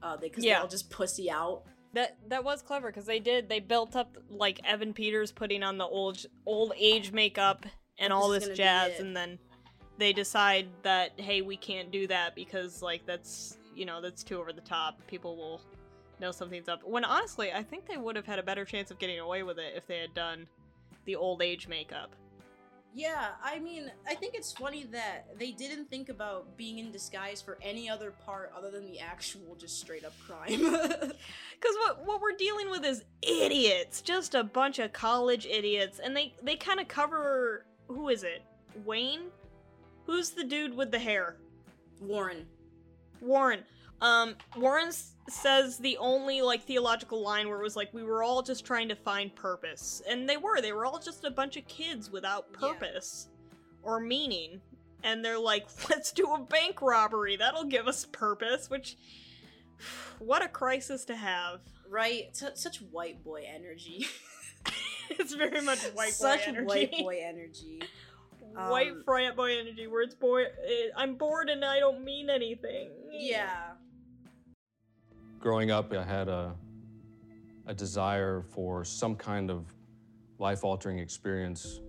uh, 0.02 0.16
they 0.16 0.28
because 0.28 0.44
Yeah. 0.44 0.56
they 0.56 0.62
all 0.62 0.68
just 0.68 0.90
pussy 0.90 1.30
out. 1.30 1.62
That 1.92 2.16
that 2.30 2.42
was 2.42 2.62
clever 2.62 2.88
because 2.88 3.06
they 3.06 3.20
did 3.20 3.48
they 3.48 3.60
built 3.60 3.94
up 3.94 4.16
like 4.28 4.58
Evan 4.64 4.94
Peters 4.94 5.30
putting 5.30 5.62
on 5.62 5.78
the 5.78 5.86
old 5.86 6.24
old 6.46 6.72
age 6.76 7.12
makeup 7.12 7.64
and 7.98 8.12
Like, 8.12 8.18
all 8.20 8.28
this 8.30 8.42
is 8.44 8.48
this 8.48 8.58
gonna 8.58 8.88
be 8.88 8.90
jazz, 8.90 8.98
and 9.00 9.16
then 9.16 9.38
they 10.02 10.12
decide 10.12 10.66
that 10.82 11.12
hey 11.16 11.42
we 11.42 11.56
can't 11.56 11.92
do 11.92 12.08
that 12.08 12.34
because 12.34 12.82
like 12.82 13.06
that's 13.06 13.56
you 13.74 13.86
know 13.86 14.00
that's 14.00 14.22
too 14.24 14.38
over 14.38 14.52
the 14.52 14.60
top. 14.60 15.00
People 15.06 15.36
will 15.36 15.60
know 16.20 16.32
something's 16.32 16.68
up. 16.68 16.82
When 16.84 17.04
honestly, 17.04 17.52
I 17.52 17.62
think 17.62 17.86
they 17.86 17.96
would 17.96 18.16
have 18.16 18.26
had 18.26 18.38
a 18.38 18.42
better 18.42 18.64
chance 18.64 18.90
of 18.90 18.98
getting 18.98 19.20
away 19.20 19.42
with 19.42 19.58
it 19.58 19.74
if 19.76 19.86
they 19.86 19.98
had 19.98 20.12
done 20.12 20.46
the 21.04 21.16
old 21.16 21.42
age 21.42 21.68
makeup. 21.68 22.14
Yeah, 22.94 23.28
I 23.42 23.58
mean, 23.58 23.90
I 24.06 24.14
think 24.14 24.34
it's 24.34 24.52
funny 24.52 24.84
that 24.92 25.38
they 25.38 25.52
didn't 25.52 25.88
think 25.88 26.10
about 26.10 26.58
being 26.58 26.78
in 26.78 26.92
disguise 26.92 27.40
for 27.40 27.56
any 27.62 27.88
other 27.88 28.10
part 28.10 28.52
other 28.54 28.70
than 28.70 28.84
the 28.84 28.98
actual 28.98 29.56
just 29.58 29.80
straight 29.80 30.04
up 30.04 30.12
crime. 30.26 30.60
Because 31.62 31.76
what 31.76 32.04
what 32.04 32.20
we're 32.20 32.36
dealing 32.36 32.70
with 32.70 32.84
is 32.84 33.04
idiots, 33.22 34.02
just 34.02 34.34
a 34.34 34.42
bunch 34.42 34.80
of 34.80 34.92
college 34.92 35.46
idiots, 35.46 36.00
and 36.00 36.16
they 36.16 36.34
they 36.42 36.56
kind 36.56 36.80
of 36.80 36.88
cover 36.88 37.66
who 37.86 38.08
is 38.08 38.24
it? 38.24 38.42
Wayne, 38.84 39.30
who's 40.06 40.30
the 40.30 40.44
dude 40.44 40.76
with 40.76 40.90
the 40.90 40.98
hair? 40.98 41.36
Warren. 42.00 42.46
Warren. 43.20 43.60
Um, 44.00 44.34
Warren 44.56 44.88
s- 44.88 45.12
says 45.28 45.78
the 45.78 45.96
only 45.98 46.42
like 46.42 46.64
theological 46.64 47.22
line 47.22 47.48
where 47.48 47.60
it 47.60 47.62
was 47.62 47.76
like 47.76 47.94
we 47.94 48.02
were 48.02 48.22
all 48.24 48.42
just 48.42 48.64
trying 48.64 48.88
to 48.88 48.96
find 48.96 49.34
purpose, 49.36 50.02
and 50.08 50.28
they 50.28 50.36
were. 50.36 50.60
They 50.60 50.72
were 50.72 50.84
all 50.84 50.98
just 50.98 51.24
a 51.24 51.30
bunch 51.30 51.56
of 51.56 51.66
kids 51.68 52.10
without 52.10 52.46
Yeah. 52.52 52.58
purpose 52.68 53.28
or 53.84 54.00
meaning, 54.00 54.60
and 55.04 55.24
they're 55.24 55.38
like, 55.38 55.66
let's 55.90 56.10
do 56.10 56.32
a 56.34 56.40
bank 56.40 56.82
robbery. 56.82 57.36
That'll 57.36 57.64
give 57.64 57.86
us 57.86 58.04
purpose. 58.06 58.68
Which, 58.68 58.96
what 60.18 60.42
a 60.44 60.48
crisis 60.48 61.04
to 61.04 61.14
have. 61.14 61.60
Right? 61.88 62.34
Su- 62.36 62.48
such 62.54 62.78
white 62.78 63.22
boy 63.22 63.44
energy. 63.46 64.06
it's 65.10 65.34
very 65.34 65.60
much 65.60 65.78
white 65.94 65.94
boy 66.08 66.10
such 66.10 66.48
energy. 66.48 66.66
white 66.66 66.90
boy 66.98 67.20
energy. 67.22 67.82
White 68.54 68.92
Um, 68.92 69.02
frat 69.04 69.36
boy 69.36 69.58
energy, 69.58 69.86
where 69.86 70.02
it's 70.02 70.14
boy, 70.14 70.44
I'm 70.96 71.16
bored 71.16 71.48
and 71.48 71.64
I 71.64 71.78
don't 71.78 72.04
mean 72.04 72.30
anything. 72.30 72.90
Yeah. 73.10 73.72
Growing 75.40 75.70
up, 75.70 75.92
I 75.92 76.02
had 76.02 76.28
a, 76.28 76.54
a 77.66 77.74
desire 77.74 78.42
for 78.42 78.84
some 78.84 79.16
kind 79.16 79.50
of 79.50 79.74
life 80.38 80.64
altering 80.64 80.98
experience. 80.98 81.80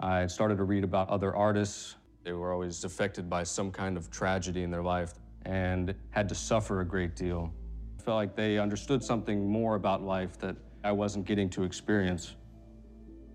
I 0.00 0.26
started 0.26 0.58
to 0.58 0.64
read 0.64 0.84
about 0.84 1.08
other 1.08 1.34
artists. 1.34 1.96
They 2.24 2.32
were 2.32 2.52
always 2.52 2.84
affected 2.84 3.30
by 3.30 3.42
some 3.44 3.70
kind 3.70 3.96
of 3.96 4.10
tragedy 4.10 4.62
in 4.62 4.70
their 4.70 4.82
life 4.82 5.14
and 5.44 5.94
had 6.10 6.28
to 6.30 6.34
suffer 6.34 6.80
a 6.80 6.84
great 6.84 7.14
deal. 7.14 7.52
I 7.98 8.02
felt 8.02 8.16
like 8.16 8.34
they 8.34 8.58
understood 8.58 9.02
something 9.02 9.48
more 9.48 9.76
about 9.76 10.02
life 10.02 10.38
that 10.38 10.56
I 10.82 10.92
wasn't 10.92 11.26
getting 11.26 11.48
to 11.50 11.62
experience. 11.64 12.36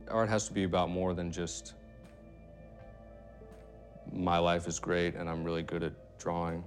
Art 0.09 0.29
has 0.29 0.47
to 0.47 0.53
be 0.53 0.63
about 0.63 0.89
more 0.89 1.13
than 1.13 1.31
just 1.31 1.75
my 4.13 4.37
life 4.37 4.67
is 4.67 4.79
great 4.79 5.15
and 5.15 5.29
I'm 5.29 5.43
really 5.43 5.63
good 5.63 5.83
at 5.83 5.93
drawing. 6.19 6.63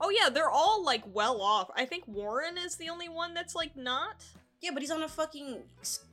Oh 0.00 0.10
yeah, 0.10 0.28
they're 0.28 0.50
all 0.50 0.84
like 0.84 1.02
well 1.12 1.40
off. 1.40 1.70
I 1.76 1.84
think 1.84 2.06
Warren 2.08 2.58
is 2.58 2.76
the 2.76 2.88
only 2.88 3.08
one 3.08 3.34
that's 3.34 3.54
like 3.54 3.76
not. 3.76 4.24
Yeah, 4.60 4.70
but 4.72 4.82
he's 4.82 4.90
on 4.90 5.02
a 5.02 5.08
fucking 5.08 5.62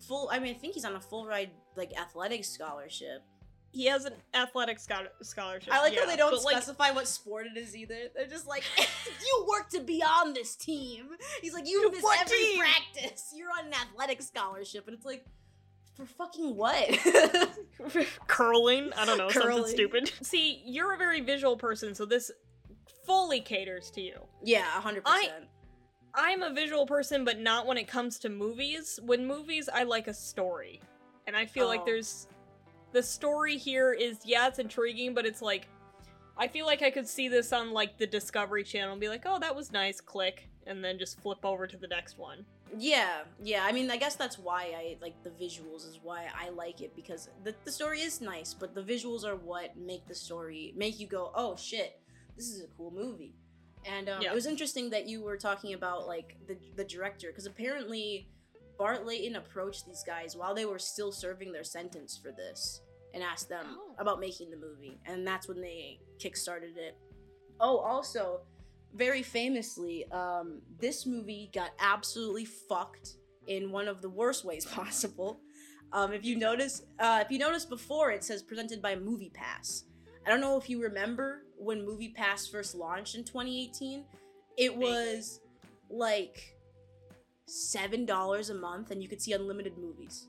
full. 0.08 0.30
I 0.32 0.40
mean, 0.40 0.56
I 0.56 0.58
think 0.58 0.74
he's 0.76 0.86
on 0.86 0.96
a 0.96 1.00
full 1.00 1.26
ride 1.26 1.50
like 1.76 1.98
athletic 2.00 2.46
scholarship. 2.46 3.24
He 3.72 3.86
has 3.86 4.06
an 4.06 4.14
athletic 4.34 4.80
schol- 4.80 5.06
scholarship. 5.22 5.72
I 5.72 5.82
like 5.82 5.94
yeah, 5.94 6.02
how 6.02 6.06
they 6.08 6.16
don't 6.16 6.32
but, 6.32 6.44
like, 6.44 6.58
specify 6.58 6.90
what 6.90 7.08
sport 7.08 7.46
it 7.46 7.58
is 7.58 7.76
either. 7.76 7.96
They're 8.16 8.26
just 8.26 8.48
like, 8.48 8.64
you 9.08 9.46
work 9.48 9.70
to 9.70 9.82
be 9.82 10.02
on 10.02 10.34
this 10.34 10.56
team. 10.56 11.10
He's 11.40 11.54
like, 11.54 11.68
you 11.68 11.92
miss 11.92 12.04
every 12.20 12.38
team? 12.38 12.60
practice. 12.60 13.32
You're 13.36 13.52
on 13.52 13.68
an 13.68 13.74
athletic 13.74 14.24
scholarship, 14.24 14.88
and 14.88 14.98
it's 14.98 15.06
like, 15.06 15.24
for 16.00 16.06
fucking 16.06 16.56
what? 16.56 16.88
curling. 18.28 18.92
I 18.96 19.06
don't 19.06 19.18
know, 19.18 19.30
Curling. 19.30 19.58
something 19.58 19.72
stupid. 19.74 20.12
See, 20.22 20.62
you're 20.66 20.94
a 20.94 20.98
very 20.98 21.22
visual 21.22 21.58
person, 21.58 21.94
so 21.94 22.06
this 22.06 22.32
fully 23.06 23.42
caters 23.42 23.90
to 23.92 24.02
you. 24.02 24.20
yeah, 24.44 24.64
hundred 24.64 25.04
I- 25.06 25.26
percent. 25.28 25.46
I'm 26.16 26.42
a 26.42 26.52
visual 26.52 26.88
person, 26.88 27.24
but 27.24 27.40
not 27.40 27.68
when 27.68 27.78
it 27.78 27.88
comes 27.88 28.18
to 28.20 28.30
movies. 28.30 29.00
When 29.06 29.28
movies, 29.28 29.70
I 29.72 29.84
like 29.84 30.08
a 30.08 30.14
story. 30.14 30.82
And 31.28 31.36
I 31.36 31.46
feel 31.46 31.68
like 31.68 31.82
Oh. 31.82 31.86
there's. 31.86 32.28
The 32.94 33.04
story 33.04 33.58
here 33.58 33.94
is, 33.94 34.18
yeah, 34.26 34.48
it's 34.48 34.58
intriguing, 34.58 35.14
but 35.14 35.26
it's 35.28 35.42
like. 35.42 35.68
I 36.36 36.48
feel 36.48 36.66
like 36.66 36.82
I 36.82 36.90
could 36.90 37.08
see 37.08 37.28
this 37.28 37.52
on, 37.54 37.74
like, 37.74 37.98
the 37.98 38.08
Discovery 38.08 38.64
Channel 38.64 38.94
and 38.94 39.02
be 39.02 39.10
like, 39.10 39.24
oh, 39.26 39.40
that 39.40 39.54
was 39.56 39.72
nice, 39.74 40.00
click, 40.00 40.48
and 40.70 40.84
then 40.84 40.98
just 40.98 41.20
flip 41.22 41.40
over 41.44 41.68
to 41.68 41.76
the 41.78 41.88
next 41.88 42.18
one. 42.18 42.46
Yeah, 42.78 43.24
yeah. 43.44 43.64
I 43.66 43.72
mean, 43.72 43.90
I 43.92 43.98
guess 43.98 44.16
that's 44.16 44.38
why 44.40 44.74
I 44.78 44.98
like 45.02 45.22
the 45.24 45.32
visuals 45.32 45.88
is 45.88 46.00
why 46.02 46.28
I 46.40 46.50
like 46.50 46.80
it 46.82 46.96
because 46.96 47.28
the 47.44 47.54
the 47.66 47.72
story 47.72 48.02
is 48.02 48.22
nice, 48.22 48.54
but 48.54 48.74
the 48.76 48.82
visuals 48.84 49.26
are 49.26 49.36
what 49.36 49.76
make 49.78 50.08
the 50.08 50.16
story 50.16 50.74
make 50.78 51.00
you 51.00 51.08
go, 51.08 51.32
"Oh 51.36 51.56
shit, 51.58 52.00
this 52.38 52.48
is 52.50 52.64
a 52.64 52.68
cool 52.78 52.92
movie." 52.92 53.34
And 53.86 54.08
um, 54.10 54.22
Yeah. 54.22 54.32
it 54.32 54.36
was 54.36 54.46
interesting 54.46 54.90
that 54.92 55.08
you 55.08 55.22
were 55.22 55.38
talking 55.38 55.74
about 55.74 56.06
like 56.08 56.38
the 56.48 56.58
the 56.76 56.84
director 56.84 57.28
because 57.30 57.46
apparently 57.48 58.30
Bart 58.78 59.06
Layton 59.06 59.36
approached 59.36 59.86
these 59.86 60.04
guys 60.06 60.36
while 60.38 60.54
they 60.54 60.66
were 60.66 60.80
still 60.80 61.12
serving 61.12 61.52
their 61.52 61.64
sentence 61.66 62.18
for 62.18 62.32
this 62.32 62.82
and 63.14 63.24
asked 63.24 63.50
them 63.50 63.66
Oh. 63.68 63.96
about 63.98 64.20
making 64.20 64.52
the 64.52 64.58
movie, 64.58 65.00
and 65.06 65.26
that's 65.26 65.48
when 65.48 65.60
they 65.60 66.00
kickstarted 66.20 66.78
it. 66.78 66.96
Oh, 67.60 67.78
also, 67.80 68.42
very 68.94 69.24
famously, 69.24 70.10
um, 70.12 70.62
this 70.80 71.06
movie 71.06 71.50
got 71.54 71.72
absolutely 71.80 72.46
fucked 72.46 73.16
in 73.48 73.72
one 73.72 73.88
of 73.88 74.02
the 74.02 74.10
worst 74.10 74.46
ways 74.46 74.66
possible. 74.80 75.40
Um, 75.92 76.14
if 76.14 76.24
you 76.24 76.38
notice, 76.38 76.84
uh, 77.00 77.24
if 77.26 77.32
you 77.32 77.40
notice 77.40 77.66
before, 77.66 78.12
it 78.12 78.24
says 78.24 78.44
presented 78.44 78.82
by 78.82 78.96
Movie 78.96 79.32
Pass. 79.34 79.86
I 80.26 80.30
don't 80.30 80.42
know 80.42 80.58
if 80.58 80.70
you 80.70 80.82
remember 80.82 81.44
when 81.58 81.84
Movie 81.84 82.10
Pass 82.10 82.48
first 82.48 82.76
launched 82.76 83.16
in 83.16 83.24
2018. 83.24 84.04
It 84.58 84.76
was 84.76 85.40
like 85.90 86.56
seven 87.46 88.06
dollars 88.06 88.50
a 88.50 88.54
month, 88.54 88.92
and 88.92 89.02
you 89.02 89.10
could 89.10 89.22
see 89.22 89.34
unlimited 89.34 89.78
movies. 89.78 90.28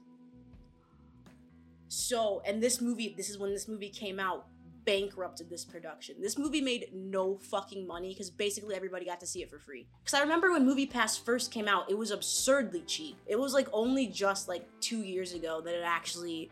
So, 1.89 2.41
and 2.47 2.63
this 2.63 2.81
movie, 2.81 3.15
this 3.17 3.29
is 3.29 3.37
when 3.37 3.51
this 3.51 3.67
movie 3.69 3.91
came 3.91 4.21
out, 4.21 4.47
bankrupted 4.91 5.49
this 5.49 5.65
production. 5.65 6.17
This 6.21 6.37
movie 6.37 6.61
made 6.61 6.89
no 6.93 7.37
fucking 7.37 7.87
money 7.87 8.09
because 8.09 8.29
basically 8.29 8.75
everybody 8.75 9.05
got 9.05 9.21
to 9.21 9.27
see 9.27 9.41
it 9.41 9.49
for 9.49 9.61
free. 9.61 9.87
Because 10.03 10.19
I 10.19 10.21
remember 10.21 10.51
when 10.51 10.67
Movie 10.67 10.87
Pass 10.87 11.17
first 11.17 11.53
came 11.53 11.69
out, 11.69 11.89
it 11.89 11.97
was 11.97 12.11
absurdly 12.11 12.81
cheap. 12.89 13.17
It 13.29 13.39
was 13.39 13.55
like 13.55 13.69
only 13.73 14.09
just 14.09 14.49
like 14.49 14.67
two 14.81 15.03
years 15.03 15.33
ago 15.33 15.61
that 15.61 15.73
it 15.73 15.85
actually 15.85 16.51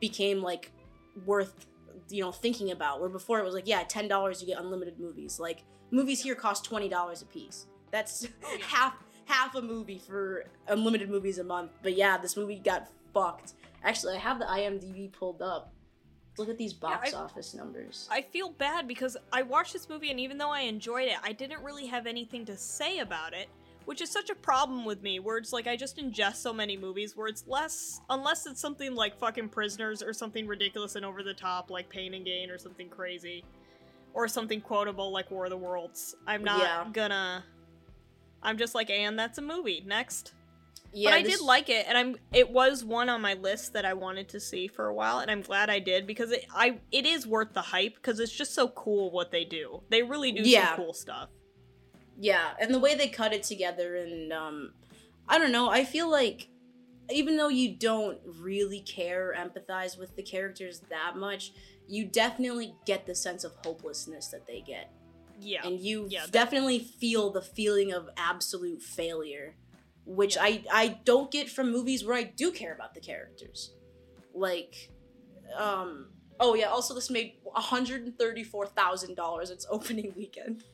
became 0.00 0.40
like 0.40 0.72
worth 1.26 1.66
you 2.08 2.22
know 2.22 2.32
thinking 2.32 2.70
about. 2.70 3.00
Where 3.00 3.10
before 3.10 3.40
it 3.40 3.44
was 3.44 3.52
like 3.52 3.68
yeah, 3.68 3.82
ten 3.82 4.08
dollars 4.08 4.40
you 4.40 4.46
get 4.46 4.58
unlimited 4.58 4.98
movies. 4.98 5.38
Like 5.38 5.64
movies 5.90 6.22
here 6.22 6.34
cost 6.34 6.64
twenty 6.64 6.88
dollars 6.88 7.20
a 7.20 7.26
piece. 7.26 7.66
That's 7.90 8.26
oh, 8.42 8.56
half 8.66 8.94
half 9.26 9.54
a 9.54 9.60
movie 9.60 9.98
for 9.98 10.46
unlimited 10.68 11.10
movies 11.10 11.38
a 11.38 11.44
month. 11.44 11.72
But 11.82 11.94
yeah, 11.94 12.16
this 12.16 12.38
movie 12.38 12.58
got 12.58 12.88
fucked. 13.12 13.52
Actually, 13.82 14.14
I 14.14 14.20
have 14.20 14.38
the 14.38 14.46
IMDb 14.46 15.12
pulled 15.12 15.42
up. 15.42 15.73
Look 16.38 16.48
at 16.48 16.58
these 16.58 16.72
box 16.72 17.14
I- 17.14 17.16
office 17.18 17.54
numbers. 17.54 18.08
I 18.10 18.22
feel 18.22 18.50
bad 18.50 18.88
because 18.88 19.16
I 19.32 19.42
watched 19.42 19.72
this 19.72 19.88
movie 19.88 20.10
and 20.10 20.18
even 20.18 20.38
though 20.38 20.50
I 20.50 20.60
enjoyed 20.60 21.08
it, 21.08 21.16
I 21.22 21.32
didn't 21.32 21.62
really 21.62 21.86
have 21.86 22.06
anything 22.06 22.44
to 22.46 22.56
say 22.56 22.98
about 22.98 23.34
it, 23.34 23.48
which 23.84 24.00
is 24.00 24.10
such 24.10 24.30
a 24.30 24.34
problem 24.34 24.84
with 24.84 25.00
me 25.02 25.20
where 25.20 25.36
it's 25.38 25.52
like 25.52 25.66
I 25.68 25.76
just 25.76 25.96
ingest 25.98 26.36
so 26.36 26.52
many 26.52 26.76
movies 26.76 27.16
where 27.16 27.28
it's 27.28 27.44
less 27.46 28.00
unless 28.10 28.46
it's 28.46 28.60
something 28.60 28.94
like 28.94 29.16
fucking 29.16 29.50
Prisoners 29.50 30.02
or 30.02 30.12
something 30.12 30.46
ridiculous 30.46 30.96
and 30.96 31.04
over 31.04 31.22
the 31.22 31.34
top 31.34 31.70
like 31.70 31.88
Pain 31.88 32.14
and 32.14 32.24
Gain 32.24 32.50
or 32.50 32.58
something 32.58 32.88
crazy 32.88 33.44
or 34.12 34.26
something 34.26 34.60
quotable 34.60 35.12
like 35.12 35.30
War 35.30 35.44
of 35.44 35.50
the 35.50 35.56
Worlds. 35.56 36.16
I'm 36.26 36.42
not 36.42 36.60
Yeah. 36.60 36.84
gonna 36.92 37.44
I'm 38.42 38.58
just 38.58 38.74
like, 38.74 38.90
and 38.90 39.18
that's 39.18 39.38
a 39.38 39.42
movie. 39.42 39.82
Next. 39.86 40.34
Yeah, 40.92 41.10
but 41.10 41.14
I 41.16 41.22
this- 41.22 41.38
did 41.38 41.44
like 41.44 41.68
it, 41.68 41.86
and 41.88 41.96
I'm. 41.98 42.16
It 42.32 42.50
was 42.50 42.84
one 42.84 43.08
on 43.08 43.20
my 43.20 43.34
list 43.34 43.72
that 43.72 43.84
I 43.84 43.94
wanted 43.94 44.28
to 44.30 44.40
see 44.40 44.68
for 44.68 44.86
a 44.86 44.94
while, 44.94 45.18
and 45.18 45.30
I'm 45.30 45.42
glad 45.42 45.70
I 45.70 45.78
did 45.78 46.06
because 46.06 46.30
it. 46.32 46.46
I. 46.54 46.78
It 46.92 47.06
is 47.06 47.26
worth 47.26 47.52
the 47.52 47.62
hype 47.62 47.96
because 47.96 48.20
it's 48.20 48.32
just 48.32 48.54
so 48.54 48.68
cool 48.68 49.10
what 49.10 49.30
they 49.30 49.44
do. 49.44 49.82
They 49.90 50.02
really 50.02 50.32
do 50.32 50.42
Yeah. 50.42 50.68
some 50.68 50.76
cool 50.84 50.92
stuff. 50.92 51.28
Yeah, 52.18 52.50
and 52.60 52.72
the 52.72 52.78
way 52.78 52.94
they 52.94 53.08
cut 53.08 53.32
it 53.32 53.42
together, 53.42 53.96
and 53.96 54.32
um, 54.32 54.72
I 55.28 55.38
don't 55.38 55.50
know. 55.52 55.68
I 55.68 55.84
feel 55.84 56.08
like 56.08 56.48
even 57.10 57.36
though 57.36 57.48
you 57.48 57.74
don't 57.76 58.18
really 58.40 58.80
care 58.80 59.30
or 59.30 59.34
empathize 59.34 59.98
with 59.98 60.14
the 60.16 60.22
characters 60.22 60.80
that 60.90 61.16
much, 61.16 61.52
you 61.88 62.04
definitely 62.06 62.74
get 62.86 63.04
the 63.04 63.14
sense 63.14 63.44
of 63.44 63.52
hopelessness 63.64 64.28
that 64.28 64.46
they 64.46 64.60
get, 64.62 64.90
Yeah. 65.40 65.66
and 65.66 65.78
you 65.80 66.06
yeah, 66.08 66.24
definitely 66.30 66.78
feel 66.78 67.30
the 67.30 67.42
feeling 67.42 67.92
of 67.92 68.08
absolute 68.16 68.80
failure, 68.80 69.56
which 70.06 70.36
I 70.38 70.62
I 70.72 70.98
don't 71.04 71.30
get 71.30 71.48
from 71.50 71.70
movies 71.72 72.04
where 72.04 72.16
I 72.16 72.24
do 72.24 72.52
care 72.52 72.74
about 72.74 72.94
the 72.94 73.00
characters, 73.00 73.74
like, 74.34 74.90
um. 75.56 76.08
Oh 76.40 76.54
yeah. 76.54 76.66
Also, 76.66 76.94
this 76.94 77.10
made 77.10 77.34
one 77.42 77.62
hundred 77.62 78.02
and 78.02 78.18
thirty-four 78.18 78.66
thousand 78.66 79.14
dollars 79.16 79.50
its 79.50 79.66
opening 79.70 80.12
weekend. 80.16 80.64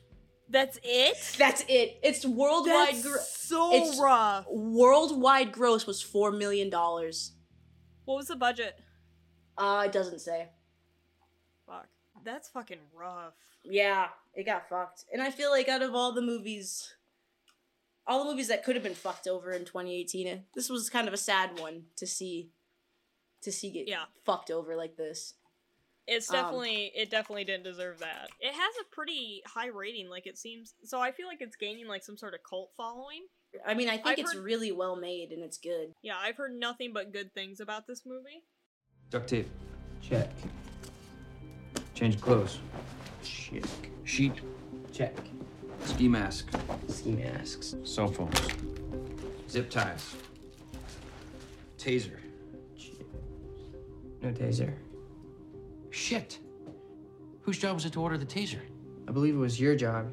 That's 0.49 0.79
it. 0.83 1.17
That's 1.37 1.63
it. 1.69 1.99
It's 2.03 2.25
worldwide. 2.25 2.95
That's 2.95 3.03
gro- 3.03 3.21
so 3.21 3.73
it's- 3.73 3.99
rough. 3.99 4.45
worldwide 4.49 5.51
gross 5.51 5.85
was 5.87 6.01
four 6.01 6.31
million 6.31 6.69
dollars. 6.69 7.33
What 8.05 8.15
was 8.17 8.27
the 8.27 8.35
budget? 8.35 8.77
Uh, 9.57 9.83
it 9.85 9.91
doesn't 9.91 10.19
say. 10.19 10.49
Fuck. 11.67 11.87
That's 12.25 12.49
fucking 12.49 12.79
rough. 12.93 13.33
Yeah, 13.63 14.07
it 14.33 14.45
got 14.45 14.67
fucked. 14.67 15.05
And 15.13 15.21
I 15.21 15.29
feel 15.29 15.51
like 15.51 15.69
out 15.69 15.83
of 15.83 15.93
all 15.93 16.11
the 16.11 16.21
movies, 16.21 16.95
all 18.07 18.23
the 18.23 18.29
movies 18.31 18.47
that 18.47 18.63
could 18.63 18.75
have 18.75 18.83
been 18.83 18.95
fucked 18.95 19.27
over 19.27 19.51
in 19.51 19.65
2018, 19.65 20.27
eh, 20.27 20.37
this 20.55 20.69
was 20.69 20.89
kind 20.89 21.07
of 21.07 21.13
a 21.13 21.17
sad 21.17 21.59
one 21.59 21.85
to 21.97 22.05
see. 22.07 22.49
To 23.43 23.51
see 23.51 23.71
get 23.71 23.87
Yeah. 23.87 24.05
fucked 24.23 24.51
over 24.51 24.75
like 24.75 24.95
this. 24.97 25.33
It's 26.07 26.29
Um, 26.29 26.35
definitely. 26.35 26.91
it 26.95 27.09
definitely 27.09 27.43
didn't 27.43 27.63
deserve 27.63 27.99
that. 27.99 28.29
It 28.39 28.53
has 28.53 28.75
a 28.81 28.83
pretty 28.85 29.41
high 29.47 29.67
rating. 29.67 30.09
Like 30.09 30.27
it 30.27 30.37
seems. 30.37 30.73
So 30.83 30.99
I 30.99 31.11
feel 31.11 31.27
like 31.27 31.41
it's 31.41 31.55
gaining 31.55 31.87
like 31.87 32.03
some 32.03 32.17
sort 32.17 32.33
of 32.33 32.41
cult 32.43 32.71
following. 32.75 33.27
I 33.65 33.73
mean, 33.73 33.89
I 33.89 33.95
think 33.97 34.07
I've 34.07 34.19
it's 34.19 34.33
heard- 34.33 34.43
really 34.43 34.71
well 34.71 34.95
made 34.95 35.31
and 35.31 35.43
it's 35.43 35.57
good. 35.57 35.93
Yeah, 36.01 36.17
I've 36.17 36.37
heard 36.37 36.53
nothing 36.53 36.93
but 36.93 37.11
good 37.11 37.33
things 37.33 37.59
about 37.59 37.87
this 37.87 38.05
movie. 38.05 38.43
Duct 39.09 39.27
tape. 39.29 39.49
Check. 40.01 40.29
Change 41.95 42.19
clothes. 42.21 42.59
Check. 43.23 43.63
Sheet. 44.05 44.33
Check. 44.93 45.15
Ski 45.85 46.07
mask. 46.07 46.49
Ski 46.87 47.11
masks. 47.11 47.75
Cell 47.83 48.07
phones. 48.07 48.39
Zip 49.49 49.69
ties. 49.69 50.15
Taser. 51.77 52.17
No 54.21 54.29
taser. 54.31 54.73
Shit. 55.89 56.39
Whose 57.41 57.57
job 57.57 57.75
was 57.75 57.85
it 57.85 57.93
to 57.93 58.01
order 58.01 58.17
the 58.17 58.25
taser? 58.25 58.61
I 59.07 59.11
believe 59.11 59.35
it 59.35 59.39
was 59.39 59.59
your 59.59 59.75
job. 59.75 60.11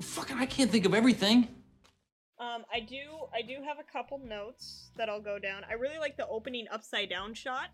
Fucking, 0.00 0.36
I 0.36 0.46
can't 0.46 0.70
think 0.70 0.84
of 0.84 0.94
everything. 0.94 1.48
Um, 2.38 2.64
I 2.72 2.80
do 2.80 2.96
I 3.32 3.42
do 3.42 3.62
have 3.66 3.78
a 3.78 3.84
couple 3.90 4.18
notes 4.18 4.90
that 4.96 5.08
I'll 5.08 5.20
go 5.20 5.38
down. 5.38 5.62
I 5.70 5.74
really 5.74 5.98
like 5.98 6.16
the 6.16 6.26
opening 6.26 6.66
upside 6.70 7.08
down 7.08 7.32
shot. 7.32 7.68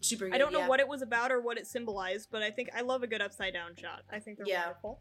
Super. 0.00 0.26
Good, 0.26 0.34
I 0.34 0.38
don't 0.38 0.52
know 0.52 0.60
yeah. 0.60 0.68
what 0.68 0.80
it 0.80 0.88
was 0.88 1.00
about 1.00 1.30
or 1.30 1.40
what 1.40 1.58
it 1.58 1.66
symbolized, 1.66 2.28
but 2.30 2.42
I 2.42 2.50
think 2.50 2.70
I 2.76 2.80
love 2.82 3.02
a 3.02 3.06
good 3.06 3.20
upside 3.22 3.52
down 3.54 3.76
shot. 3.76 4.02
I 4.12 4.18
think 4.18 4.38
they're 4.38 4.46
Yeah. 4.48 4.66
wonderful. 4.66 5.00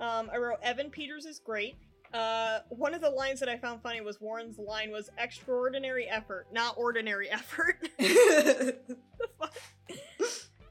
Um, 0.00 0.30
I 0.32 0.36
wrote 0.38 0.58
Evan 0.62 0.90
Peters 0.90 1.24
is 1.26 1.38
great. 1.40 1.76
Uh, 2.14 2.60
one 2.70 2.94
of 2.94 3.00
the 3.02 3.10
lines 3.10 3.38
that 3.40 3.48
I 3.48 3.58
found 3.58 3.82
funny 3.82 4.00
was 4.00 4.20
Warren's 4.20 4.58
line 4.58 4.90
was 4.90 5.10
extraordinary 5.18 6.08
effort, 6.08 6.46
not 6.52 6.74
ordinary 6.78 7.28
effort. 7.30 7.76
the 7.98 8.76
fuck? 9.38 9.54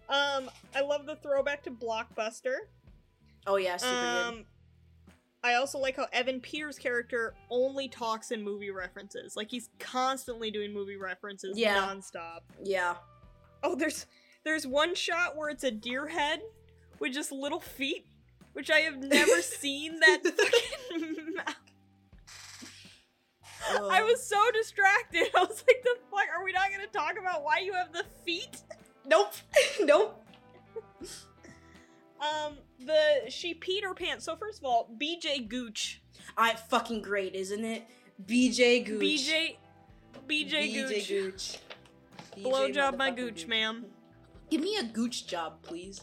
Um, 0.09 0.49
I 0.73 0.79
love 0.81 1.05
the 1.05 1.17
throwback 1.17 1.63
to 1.63 1.71
Blockbuster. 1.71 2.55
oh 3.45 3.57
yeah, 3.57 3.75
super 3.75 3.91
good. 3.93 4.23
Um, 4.39 4.45
I 5.43 5.55
also 5.55 5.77
like 5.79 5.97
how 5.97 6.07
Evan 6.13 6.39
Peters' 6.39 6.79
character 6.79 7.33
only 7.49 7.89
talks 7.89 8.31
in 8.31 8.41
movie 8.41 8.71
references. 8.71 9.35
Like 9.35 9.51
he's 9.51 9.69
constantly 9.79 10.49
doing 10.49 10.73
movie 10.73 10.95
references 10.95 11.57
Yeah. 11.57 11.75
nonstop. 11.93 12.39
Yeah. 12.63 12.95
Oh, 13.63 13.75
there's 13.75 14.05
there's 14.45 14.65
one 14.65 14.95
shot 14.95 15.35
where 15.35 15.49
it's 15.49 15.65
a 15.65 15.71
deer 15.71 16.07
head 16.07 16.41
with 16.99 17.11
just 17.13 17.33
little 17.33 17.59
feet, 17.59 18.05
which 18.57 18.71
I 18.71 18.79
have 18.79 18.97
never 18.97 19.39
seen 19.43 19.99
that 19.99 20.23
fucking 20.89 21.35
mouth. 21.35 21.55
I 23.91 24.01
was 24.01 24.27
so 24.27 24.39
distracted. 24.51 25.29
I 25.37 25.41
was 25.41 25.63
like, 25.67 25.83
the 25.83 25.95
fuck? 26.09 26.25
Are 26.35 26.43
we 26.43 26.53
not 26.53 26.71
gonna 26.71 26.87
talk 26.87 27.19
about 27.19 27.43
why 27.43 27.59
you 27.59 27.73
have 27.73 27.93
the 27.93 28.03
feet? 28.25 28.63
Nope. 29.05 29.35
nope. 29.81 30.25
Um, 32.19 32.57
the 32.83 33.29
she 33.29 33.53
Peter 33.53 33.93
Pan. 33.93 34.19
So 34.19 34.35
first 34.35 34.57
of 34.57 34.65
all, 34.65 34.89
BJ 34.99 35.47
Gooch. 35.47 36.01
I 36.35 36.55
fucking 36.55 37.03
great, 37.03 37.35
isn't 37.35 37.63
it? 37.63 37.83
BJ 38.25 38.83
Gooch. 38.83 38.99
BJ 38.99 39.57
BJ, 40.27 40.73
Gooch. 40.73 40.89
BJ 40.89 41.07
Gooch. 41.07 41.59
BJ 42.35 42.43
Blowjob 42.43 42.97
my 42.97 43.11
motherfucking 43.11 43.17
gooch, 43.17 43.45
ma'am. 43.45 43.85
Give 44.49 44.61
me 44.61 44.77
a 44.77 44.83
gooch 44.83 45.27
job, 45.27 45.61
please. 45.61 46.01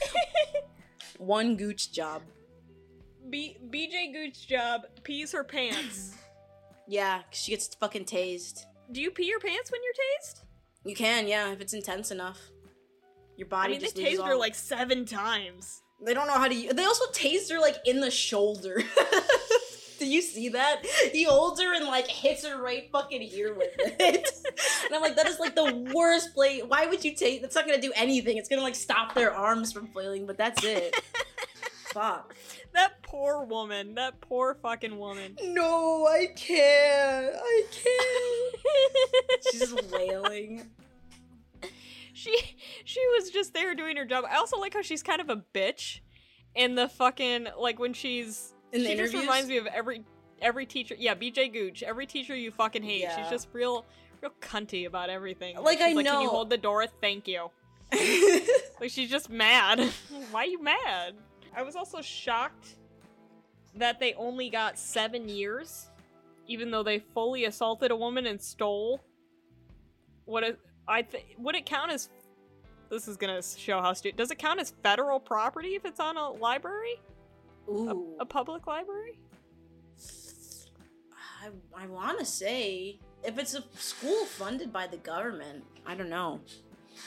One 1.18 1.56
gooch 1.56 1.92
job. 1.92 2.22
B- 3.30 3.56
BJ 3.70 4.12
Gooch 4.12 4.46
job 4.48 4.82
pees 5.02 5.32
her 5.32 5.44
pants. 5.44 6.14
Yeah, 6.86 7.22
'cause 7.22 7.40
she 7.40 7.52
gets 7.52 7.74
fucking 7.76 8.04
tased. 8.04 8.66
Do 8.92 9.00
you 9.00 9.10
pee 9.10 9.24
your 9.24 9.40
pants 9.40 9.72
when 9.72 9.80
you're 9.82 9.94
tased? 9.94 10.42
You 10.84 10.94
can, 10.94 11.26
yeah, 11.26 11.50
if 11.50 11.62
it's 11.62 11.72
intense 11.72 12.10
enough. 12.10 12.38
Your 13.38 13.46
I 13.46 13.48
body 13.48 13.70
mean, 13.70 13.78
they 13.80 13.86
just 13.86 13.96
loses 13.96 14.20
tased 14.20 14.26
her 14.26 14.36
like 14.36 14.54
seven 14.54 15.06
times. 15.06 15.80
They 16.04 16.12
don't 16.12 16.26
know 16.26 16.34
how 16.34 16.46
to. 16.46 16.54
u- 16.54 16.74
They 16.74 16.84
also 16.84 17.06
tased 17.12 17.50
her 17.50 17.58
like 17.58 17.76
in 17.86 18.00
the 18.00 18.10
shoulder. 18.10 18.82
Did 20.04 20.12
you 20.12 20.20
see 20.20 20.50
that? 20.50 20.84
He 21.12 21.24
holds 21.24 21.58
her 21.62 21.74
and 21.74 21.86
like 21.86 22.06
hits 22.06 22.46
her 22.46 22.60
right 22.60 22.90
fucking 22.92 23.22
here 23.22 23.54
with 23.54 23.70
it. 23.78 24.28
and 24.84 24.94
I'm 24.94 25.00
like, 25.00 25.16
that 25.16 25.26
is 25.26 25.38
like 25.38 25.54
the 25.54 25.90
worst 25.94 26.34
play. 26.34 26.60
Why 26.60 26.84
would 26.84 27.02
you 27.02 27.14
take? 27.14 27.40
That's 27.40 27.54
not 27.54 27.66
gonna 27.66 27.80
do 27.80 27.92
anything. 27.96 28.36
It's 28.36 28.50
gonna 28.50 28.60
like 28.60 28.74
stop 28.74 29.14
their 29.14 29.34
arms 29.34 29.72
from 29.72 29.86
flailing, 29.86 30.26
but 30.26 30.36
that's 30.36 30.62
it. 30.62 30.94
Fuck. 31.86 32.34
That 32.74 33.02
poor 33.02 33.44
woman. 33.44 33.94
That 33.94 34.20
poor 34.20 34.54
fucking 34.54 34.98
woman. 34.98 35.36
No, 35.42 36.06
I 36.06 36.26
can't. 36.36 37.34
I 37.34 37.62
can't. 37.72 39.44
She's 39.50 39.60
just 39.60 39.90
wailing. 39.90 40.70
she 42.12 42.36
she 42.84 43.00
was 43.16 43.30
just 43.30 43.54
there 43.54 43.74
doing 43.74 43.96
her 43.96 44.04
job. 44.04 44.26
I 44.30 44.36
also 44.36 44.58
like 44.58 44.74
how 44.74 44.82
she's 44.82 45.02
kind 45.02 45.22
of 45.22 45.30
a 45.30 45.42
bitch 45.54 46.00
in 46.54 46.74
the 46.74 46.90
fucking 46.90 47.46
like 47.58 47.78
when 47.78 47.94
she's 47.94 48.53
In 48.74 48.82
the 48.82 48.88
she 48.90 48.96
just 48.96 49.14
reminds 49.14 49.48
me 49.48 49.56
of 49.56 49.66
every 49.66 50.04
every 50.42 50.66
teacher. 50.66 50.94
Yeah, 50.98 51.14
BJ 51.14 51.52
Gooch. 51.52 51.82
Every 51.82 52.06
teacher 52.06 52.36
you 52.36 52.50
fucking 52.50 52.82
hate. 52.82 53.00
Yeah. 53.00 53.16
She's 53.16 53.30
just 53.30 53.48
real 53.52 53.86
real 54.20 54.32
cunty 54.40 54.86
about 54.86 55.08
everything. 55.10 55.56
Like, 55.56 55.78
She's 55.78 55.86
I 55.86 55.92
like, 55.92 56.06
Can 56.06 56.20
you 56.20 56.28
hold 56.28 56.50
the 56.50 56.58
door? 56.58 56.86
Thank 57.00 57.28
you. 57.28 57.50
Like 58.80 58.90
she's 58.90 59.08
just 59.08 59.30
mad. 59.30 59.78
Why 60.30 60.42
are 60.42 60.46
you 60.46 60.62
mad? 60.62 61.14
I 61.56 61.62
was 61.62 61.76
also 61.76 62.00
shocked 62.00 62.74
that 63.76 64.00
they 64.00 64.14
only 64.14 64.50
got 64.50 64.78
seven 64.78 65.28
years, 65.28 65.88
even 66.48 66.70
though 66.70 66.82
they 66.82 66.98
fully 66.98 67.44
assaulted 67.44 67.90
a 67.90 67.96
woman 67.96 68.26
and 68.26 68.40
stole. 68.40 69.00
What 70.24 70.42
it, 70.42 70.58
I 70.88 71.02
th- 71.02 71.24
would 71.38 71.54
it 71.54 71.66
count 71.66 71.92
as? 71.92 72.10
This 72.90 73.08
is 73.08 73.16
gonna 73.16 73.42
show 73.42 73.80
how 73.80 73.92
stupid. 73.92 74.18
Does 74.18 74.30
it 74.30 74.38
count 74.38 74.60
as 74.60 74.74
federal 74.82 75.20
property 75.20 75.76
if 75.76 75.84
it's 75.84 76.00
on 76.00 76.16
a 76.16 76.30
library, 76.30 77.00
Ooh. 77.68 78.16
a 78.20 78.26
public 78.26 78.66
library? 78.66 79.18
I, 81.42 81.48
I 81.84 81.86
want 81.86 82.18
to 82.18 82.24
say 82.24 82.98
if 83.22 83.38
it's 83.38 83.54
a 83.54 83.62
school 83.76 84.24
funded 84.26 84.72
by 84.72 84.86
the 84.86 84.96
government, 84.98 85.64
I 85.86 85.94
don't 85.94 86.08
know. 86.10 86.40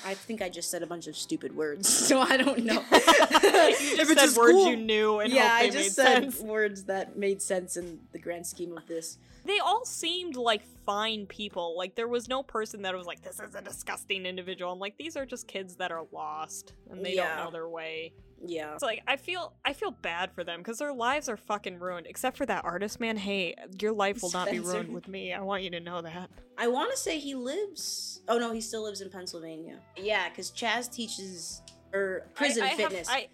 I 0.06 0.14
think 0.16 0.42
I 0.42 0.50
just 0.50 0.70
said 0.70 0.84
a 0.84 0.88
bunch 0.88 1.08
of 1.08 1.16
stupid 1.16 1.56
words, 1.56 1.88
so 2.08 2.20
I 2.20 2.38
don't 2.38 2.64
know. 2.66 2.84
you 2.92 3.98
just 3.98 4.14
said 4.18 4.38
words 4.38 4.58
you 4.66 4.76
knew 4.76 5.20
and 5.20 5.32
yeah, 5.32 5.54
I 5.54 5.70
just 5.70 5.96
said 5.96 6.24
sense. 6.24 6.40
words 6.42 6.84
that 6.86 7.18
made 7.18 7.42
sense 7.42 7.78
in 7.78 8.00
the 8.12 8.20
grand 8.20 8.46
scheme 8.46 8.78
of 8.78 8.86
this. 8.88 9.18
They 9.46 9.60
all 9.60 9.86
seemed 9.86 10.36
like 10.36 10.62
fine 10.86 11.26
people. 11.26 11.78
Like 11.78 11.96
there 11.96 12.08
was 12.10 12.28
no 12.28 12.44
person 12.44 12.82
that 12.82 12.94
was 12.96 13.06
like, 13.08 13.22
"This 13.22 13.40
is 13.40 13.56
a 13.56 13.62
disgusting 13.62 14.26
individual." 14.26 14.74
I'm 14.74 14.80
like, 14.80 14.98
these 14.98 15.16
are 15.16 15.26
just 15.26 15.48
kids 15.48 15.78
that 15.78 15.90
are 15.92 16.04
lost 16.12 16.74
and 16.92 17.04
they 17.06 17.16
Yeah. 17.16 17.38
don't 17.38 17.46
know 17.46 17.52
their 17.52 17.70
way. 17.70 18.14
Yeah. 18.46 18.74
It's 18.74 18.84
like 18.84 19.02
I 19.08 19.16
feel 19.16 19.54
I 19.66 19.74
feel 19.74 19.92
bad 19.92 20.32
for 20.32 20.44
them 20.44 20.60
because 20.60 20.78
their 20.78 20.94
lives 20.94 21.30
are 21.30 21.38
fucking 21.38 21.80
ruined. 21.80 22.08
Except 22.08 22.38
for 22.38 22.46
that 22.46 22.66
artist 22.66 23.00
man. 23.00 23.18
Hey, 23.18 23.56
your 23.80 23.94
life 23.94 24.22
will 24.22 24.32
not 24.32 24.52
be 24.52 24.60
ruined 24.60 24.94
with 24.94 25.08
me. 25.08 25.34
I 25.34 25.42
want 25.42 25.64
you 25.64 25.70
to 25.72 25.80
know 25.80 26.02
that. 26.02 26.30
I 26.58 26.68
want 26.68 26.92
to 26.92 26.98
say 26.98 27.20
he 27.20 27.36
lives. 27.36 28.22
Oh 28.28 28.38
no, 28.38 28.52
he 28.52 28.62
still 28.62 28.84
lives 28.84 29.02
in 29.02 29.10
Pennsylvania. 29.10 29.80
Yeah, 29.96 30.30
because 30.30 30.52
Chaz 30.52 30.92
teaches 30.92 31.62
er, 31.94 32.00
or 32.00 32.28
prison 32.36 32.64
I, 32.64 32.68
I 32.68 32.76
fitness. 32.76 33.08
Have, 33.08 33.18
I 33.18 33.28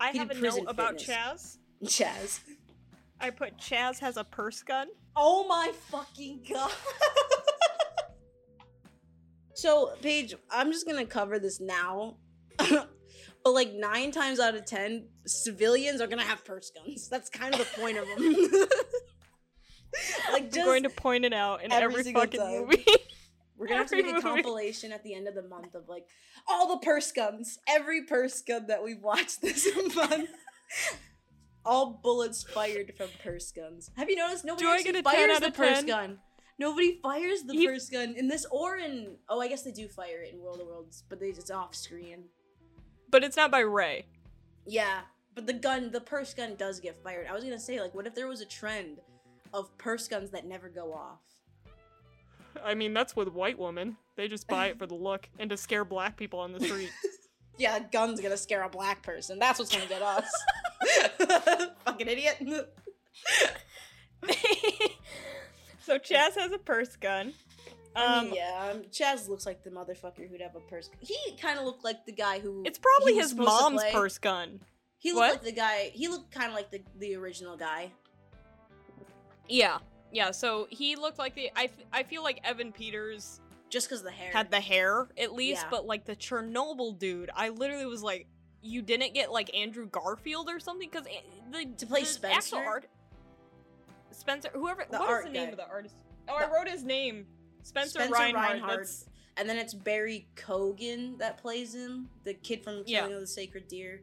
I 0.00 0.16
have 0.16 0.30
a 0.30 0.34
note 0.34 0.64
about 0.66 1.00
fitness. 1.00 1.58
Chaz. 1.82 1.84
Chaz. 1.84 2.40
I 3.20 3.30
put 3.30 3.56
Chaz 3.58 3.98
has 4.00 4.16
a 4.16 4.24
purse 4.24 4.62
gun. 4.62 4.88
Oh 5.16 5.46
my 5.46 5.72
fucking 5.90 6.40
god. 6.50 6.72
so, 9.54 9.92
Paige, 10.00 10.34
I'm 10.50 10.72
just 10.72 10.86
gonna 10.86 11.06
cover 11.06 11.38
this 11.38 11.60
now. 11.60 12.16
But 13.44 13.52
like 13.52 13.72
nine 13.72 14.10
times 14.12 14.40
out 14.40 14.54
of 14.54 14.64
ten, 14.66 15.08
civilians 15.26 16.00
are 16.00 16.06
gonna 16.06 16.22
have 16.22 16.44
purse 16.44 16.70
guns. 16.70 17.08
That's 17.08 17.28
kind 17.30 17.54
of 17.54 17.60
the 17.60 17.80
point 17.80 17.98
of 17.98 18.06
them. 18.06 18.18
like 20.32 20.44
I'm 20.44 20.50
just 20.50 20.64
going 20.66 20.82
to 20.84 20.90
point 20.90 21.24
it 21.24 21.32
out 21.32 21.62
in 21.64 21.72
every 21.72 22.00
every, 22.00 22.12
fucking 22.12 22.40
time. 22.40 22.60
movie. 22.60 22.84
we're 23.56 23.66
gonna 23.66 23.78
have 23.80 23.88
to 23.90 23.96
every 23.96 24.12
make 24.12 24.22
a 24.22 24.26
movie. 24.26 24.42
compilation 24.42 24.92
at 24.92 25.02
the 25.02 25.14
end 25.14 25.26
of 25.28 25.34
the 25.34 25.42
month 25.42 25.74
of 25.74 25.88
like 25.88 26.06
all 26.48 26.68
the 26.68 26.78
purse 26.78 27.10
guns, 27.12 27.58
every 27.68 28.04
purse 28.04 28.40
gun 28.42 28.66
that 28.68 28.82
we've 28.84 29.02
watched 29.02 29.40
this 29.42 29.68
month. 29.94 30.30
all 31.64 32.00
bullets 32.02 32.42
fired 32.42 32.92
from 32.96 33.08
purse 33.22 33.50
guns. 33.52 33.90
Have 33.96 34.08
you 34.08 34.16
noticed 34.16 34.44
nobody 34.44 34.64
Do 34.64 34.70
I 34.70 34.82
get 34.82 34.96
a 34.96 35.02
fires 35.02 35.40
the 35.40 35.50
purse 35.50 35.78
10? 35.78 35.86
gun? 35.86 36.18
Nobody 36.58 36.98
fires 37.02 37.42
the 37.42 37.54
He- 37.54 37.66
purse 37.66 37.88
gun 37.88 38.14
in 38.16 38.28
this 38.28 38.46
or 38.50 38.76
in 38.76 39.16
oh 39.28 39.40
I 39.40 39.48
guess 39.48 39.62
they 39.62 39.72
do 39.72 39.88
fire 39.88 40.22
it 40.22 40.32
in 40.34 40.40
World 40.40 40.60
of 40.60 40.66
Worlds, 40.68 41.04
but 41.08 41.18
they 41.20 41.28
it's 41.28 41.50
off 41.50 41.74
screen. 41.74 42.24
But 43.10 43.24
it's 43.24 43.36
not 43.36 43.50
by 43.50 43.60
Ray. 43.60 44.06
Yeah, 44.66 45.00
but 45.34 45.46
the 45.46 45.52
gun, 45.52 45.90
the 45.90 46.00
purse 46.00 46.34
gun 46.34 46.54
does 46.56 46.80
get 46.80 47.02
fired. 47.02 47.26
I 47.28 47.34
was 47.34 47.44
gonna 47.44 47.58
say 47.58 47.80
like, 47.80 47.94
what 47.94 48.06
if 48.06 48.14
there 48.14 48.28
was 48.28 48.40
a 48.40 48.46
trend 48.46 49.00
of 49.52 49.76
purse 49.78 50.08
guns 50.08 50.30
that 50.30 50.46
never 50.46 50.68
go 50.68 50.92
off? 50.92 51.20
I 52.64 52.74
mean, 52.74 52.92
that's 52.92 53.16
with 53.16 53.28
white 53.28 53.58
women. 53.58 53.96
They 54.16 54.28
just 54.28 54.46
buy 54.46 54.66
it 54.66 54.78
for 54.78 54.86
the 54.86 54.94
look 54.94 55.28
and 55.38 55.48
to 55.50 55.56
scare 55.56 55.84
black 55.84 56.16
people 56.16 56.40
on 56.40 56.52
the 56.52 56.60
street. 56.60 56.90
Yeah, 57.58 57.76
a 57.76 57.80
gun's 57.80 58.22
gonna 58.22 58.38
scare 58.38 58.62
a 58.62 58.70
black 58.70 59.02
person. 59.02 59.38
That's 59.38 59.58
what's 59.58 59.70
gonna 59.70 59.86
get 59.86 60.00
us. 60.00 60.24
Fucking 61.84 62.08
idiot. 62.08 62.36
so 65.84 65.98
Chaz 65.98 66.38
has 66.38 66.52
a 66.52 66.58
purse 66.58 66.96
gun. 66.96 67.34
I 67.96 68.18
Um, 68.18 68.26
mean, 68.26 68.34
yeah, 68.36 68.70
um, 68.72 68.82
Chaz 68.84 69.28
looks 69.28 69.46
like 69.46 69.64
the 69.64 69.70
motherfucker 69.70 70.28
who'd 70.28 70.40
have 70.40 70.54
a 70.54 70.60
purse. 70.60 70.90
He 71.00 71.16
kind 71.40 71.58
of 71.58 71.64
looked 71.64 71.84
like 71.84 72.06
the 72.06 72.12
guy 72.12 72.38
who. 72.38 72.62
it's 72.64 72.78
probably 72.78 73.14
his 73.14 73.34
mom's 73.34 73.82
purse 73.90 74.18
gun. 74.18 74.60
He 74.98 75.12
looked 75.12 75.20
What? 75.20 75.32
like 75.32 75.42
the 75.42 75.52
guy. 75.52 75.90
He 75.94 76.08
looked 76.08 76.30
kind 76.30 76.48
of 76.48 76.54
like 76.54 76.70
the 76.70 76.82
the 76.98 77.16
original 77.16 77.56
guy. 77.56 77.90
Yeah, 79.48 79.78
yeah. 80.12 80.30
So 80.30 80.68
he 80.70 80.94
looked 80.96 81.18
like 81.18 81.34
the. 81.34 81.50
I 81.56 81.70
I 81.92 82.02
feel 82.04 82.22
like 82.22 82.40
Evan 82.44 82.70
Peters 82.72 83.40
Just 83.68 83.88
because 83.88 84.02
the 84.02 84.10
hair. 84.10 84.30
had 84.32 84.50
the 84.50 84.60
hair 84.60 85.08
at 85.18 85.32
least, 85.32 85.62
Yeah. 85.62 85.68
but 85.70 85.86
like 85.86 86.04
the 86.04 86.14
Chernobyl 86.16 86.98
dude, 86.98 87.30
I 87.34 87.48
literally 87.48 87.86
was 87.86 88.02
like, 88.02 88.26
you 88.62 88.82
didn't 88.82 89.14
get 89.14 89.32
like 89.32 89.52
Andrew 89.56 89.86
Garfield 89.88 90.48
or 90.48 90.60
something 90.60 90.88
because 90.88 91.06
the 91.50 91.64
To 91.78 91.86
play 91.86 92.00
the 92.00 92.06
Spencer? 92.06 92.56
art. 92.56 92.86
Spencer, 94.12 94.50
whoever. 94.52 94.84
The 94.90 94.98
what 94.98 95.04
is 95.04 95.10
art 95.10 95.24
the 95.24 95.30
name 95.30 95.46
guy. 95.46 95.50
of 95.52 95.56
the 95.56 95.66
artist? 95.68 95.94
Oh, 96.28 96.38
The- 96.38 96.46
I 96.46 96.50
wrote 96.52 96.68
his 96.68 96.84
name. 96.84 97.26
Spencer, 97.62 97.90
Spencer 97.90 98.12
Reinhard. 98.12 98.50
Reinhard. 98.60 98.86
And 99.36 99.48
then 99.48 99.56
it's 99.56 99.72
Barry 99.74 100.28
Keoghan 100.36 101.18
that 101.18 101.38
plays 101.38 101.74
him, 101.74 102.08
the 102.24 102.34
kid 102.34 102.62
from 102.62 102.82
Yeah. 102.86 103.00
Killing 103.00 103.14
of 103.14 103.20
the 103.20 103.26
Sacred 103.26 103.68
Deer. 103.68 104.02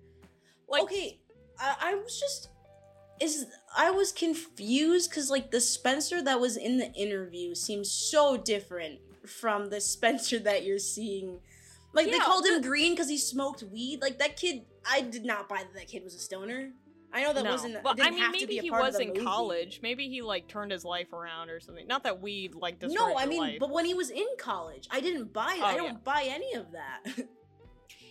like 0.68 0.84
okay, 0.84 1.20
I, 1.60 1.76
I 1.82 1.96
was 1.96 2.20
just 2.20 2.50
is 3.22 3.46
I 3.76 3.90
was 3.92 4.12
confused 4.12 5.10
because 5.10 5.30
like 5.30 5.52
the 5.52 5.62
Spencer 5.62 6.22
that 6.24 6.40
was 6.40 6.56
in 6.58 6.78
the 6.78 6.92
interview 6.94 7.56
seems 7.56 7.92
so 7.92 8.38
different 8.38 9.00
from 9.26 9.70
the 9.70 9.82
Spencer 9.94 10.40
that 10.40 10.64
you're 10.66 10.80
seeing. 10.80 11.40
Like 11.94 12.06
they 12.08 12.12
Yeah, 12.14 12.24
called 12.24 12.46
him 12.46 12.62
green 12.62 12.94
because 12.94 13.10
he 13.10 13.18
smoked 13.18 13.64
weed. 13.64 14.02
Like 14.02 14.20
that 14.20 14.38
kid, 14.38 14.66
I 14.90 15.02
did 15.02 15.26
not 15.26 15.50
buy 15.50 15.58
that 15.60 15.74
that 15.74 15.88
kid 15.88 16.04
was 16.04 16.14
a 16.16 16.20
stoner. 16.20 16.72
I 17.14 17.24
know 17.24 17.34
that 17.34 17.44
no. 17.44 17.52
wasn't. 17.52 17.74
Didn't 17.76 18.00
I 18.02 18.10
mean, 18.10 18.20
have 18.20 18.32
maybe 18.32 18.58
he 18.58 18.70
was 18.70 19.00
in 19.00 19.10
movie. 19.10 19.22
college. 19.24 19.80
Maybe 19.82 20.10
he 20.10 20.22
like 20.22 20.48
turned 20.48 20.72
his 20.72 20.84
life 20.84 21.14
around 21.14 21.50
or 21.50 21.60
something. 21.60 21.88
Not 21.88 22.04
that 22.04 22.22
we 22.22 22.50
like 22.54 22.80
destroyed 22.80 23.10
No, 23.10 23.18
I 23.18 23.26
mean, 23.26 23.40
life. 23.40 23.58
but 23.60 23.70
when 23.70 23.86
he 23.86 23.94
was 23.94 24.10
in 24.10 24.28
college, 24.38 24.88
I 24.92 25.00
didn't 25.00 25.32
buy 25.32 25.54
it. 25.56 25.62
Oh, 25.62 25.66
I 25.66 25.78
don't 25.78 25.94
yeah. 25.94 25.98
buy 26.04 26.28
any 26.30 26.54
of 26.54 26.72
that. 26.74 27.26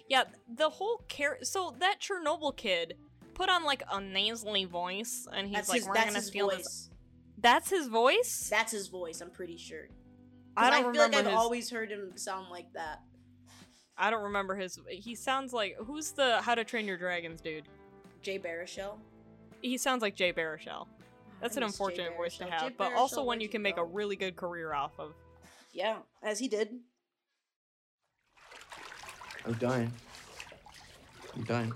Yeah, 0.08 0.22
the 0.48 0.70
whole 0.70 0.98
care. 1.08 1.38
So 1.42 1.74
that 1.80 1.96
Chernobyl 2.00 2.56
kid 2.56 2.94
put 3.34 3.48
on 3.48 3.64
like 3.64 3.82
a 3.90 4.00
nasally 4.00 4.64
voice, 4.64 5.26
and 5.32 5.48
he's 5.48 5.56
that's 5.56 5.68
like, 5.68 5.78
his. 5.78 5.88
"We're 5.88 5.94
gonna 5.94 6.22
steal 6.22 6.48
voice. 6.48 6.58
this." 6.58 6.90
That's 7.38 7.70
his 7.70 7.88
voice. 7.88 8.46
That's 8.48 8.70
his 8.70 8.86
voice. 8.86 9.20
I'm 9.20 9.30
pretty 9.30 9.56
sure. 9.56 9.88
I 10.56 10.70
don't 10.70 10.78
feel 10.80 10.88
remember 10.92 11.16
like 11.16 11.26
I've 11.26 11.32
his. 11.32 11.34
always 11.34 11.70
heard 11.70 11.90
him 11.90 12.12
sound 12.14 12.46
like 12.50 12.72
that. 12.74 13.00
I 13.98 14.10
don't 14.10 14.22
remember 14.22 14.54
his. 14.54 14.78
He 14.88 15.16
sounds 15.16 15.52
like 15.52 15.76
who's 15.84 16.12
the 16.12 16.40
How 16.40 16.54
to 16.54 16.62
Train 16.64 16.86
Your 16.86 16.96
Dragons 16.98 17.40
dude? 17.40 17.64
Jay 18.26 18.40
Baruchel. 18.40 18.96
He 19.62 19.78
sounds 19.78 20.02
like 20.02 20.16
Jay 20.16 20.32
Baruchel. 20.32 20.88
That's 21.40 21.56
I 21.56 21.60
an 21.60 21.66
miss 21.66 21.78
Jay 21.78 21.84
unfortunate 21.84 22.16
voice 22.16 22.36
to 22.38 22.44
have, 22.46 22.70
Jay 22.70 22.74
but 22.76 22.92
also 22.94 23.22
one 23.22 23.38
you 23.38 23.44
you 23.44 23.48
can 23.48 23.62
make 23.62 23.76
a 23.76 23.84
really 23.84 24.16
good 24.16 24.34
career 24.34 24.74
off 24.74 24.98
of. 24.98 25.14
Yeah, 25.72 25.98
as 26.24 26.40
he 26.40 26.48
did. 26.48 26.70
I'm 29.44 29.52
dying. 29.52 29.92
I'm 31.36 31.44
dying. 31.44 31.72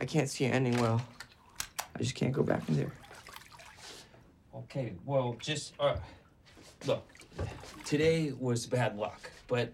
I 0.00 0.06
can't 0.06 0.28
see 0.28 0.46
it 0.46 0.52
ending 0.52 0.76
well. 0.78 1.00
I 1.94 1.98
just 2.00 2.16
can't 2.16 2.32
go 2.32 2.42
back 2.42 2.68
in 2.68 2.76
there. 2.76 2.92
Okay, 4.56 4.94
well, 5.06 5.36
just 5.38 5.74
uh, 5.78 5.98
look. 6.84 7.06
Today 7.84 8.32
was 8.40 8.66
bad 8.66 8.98
luck, 8.98 9.30
but 9.46 9.72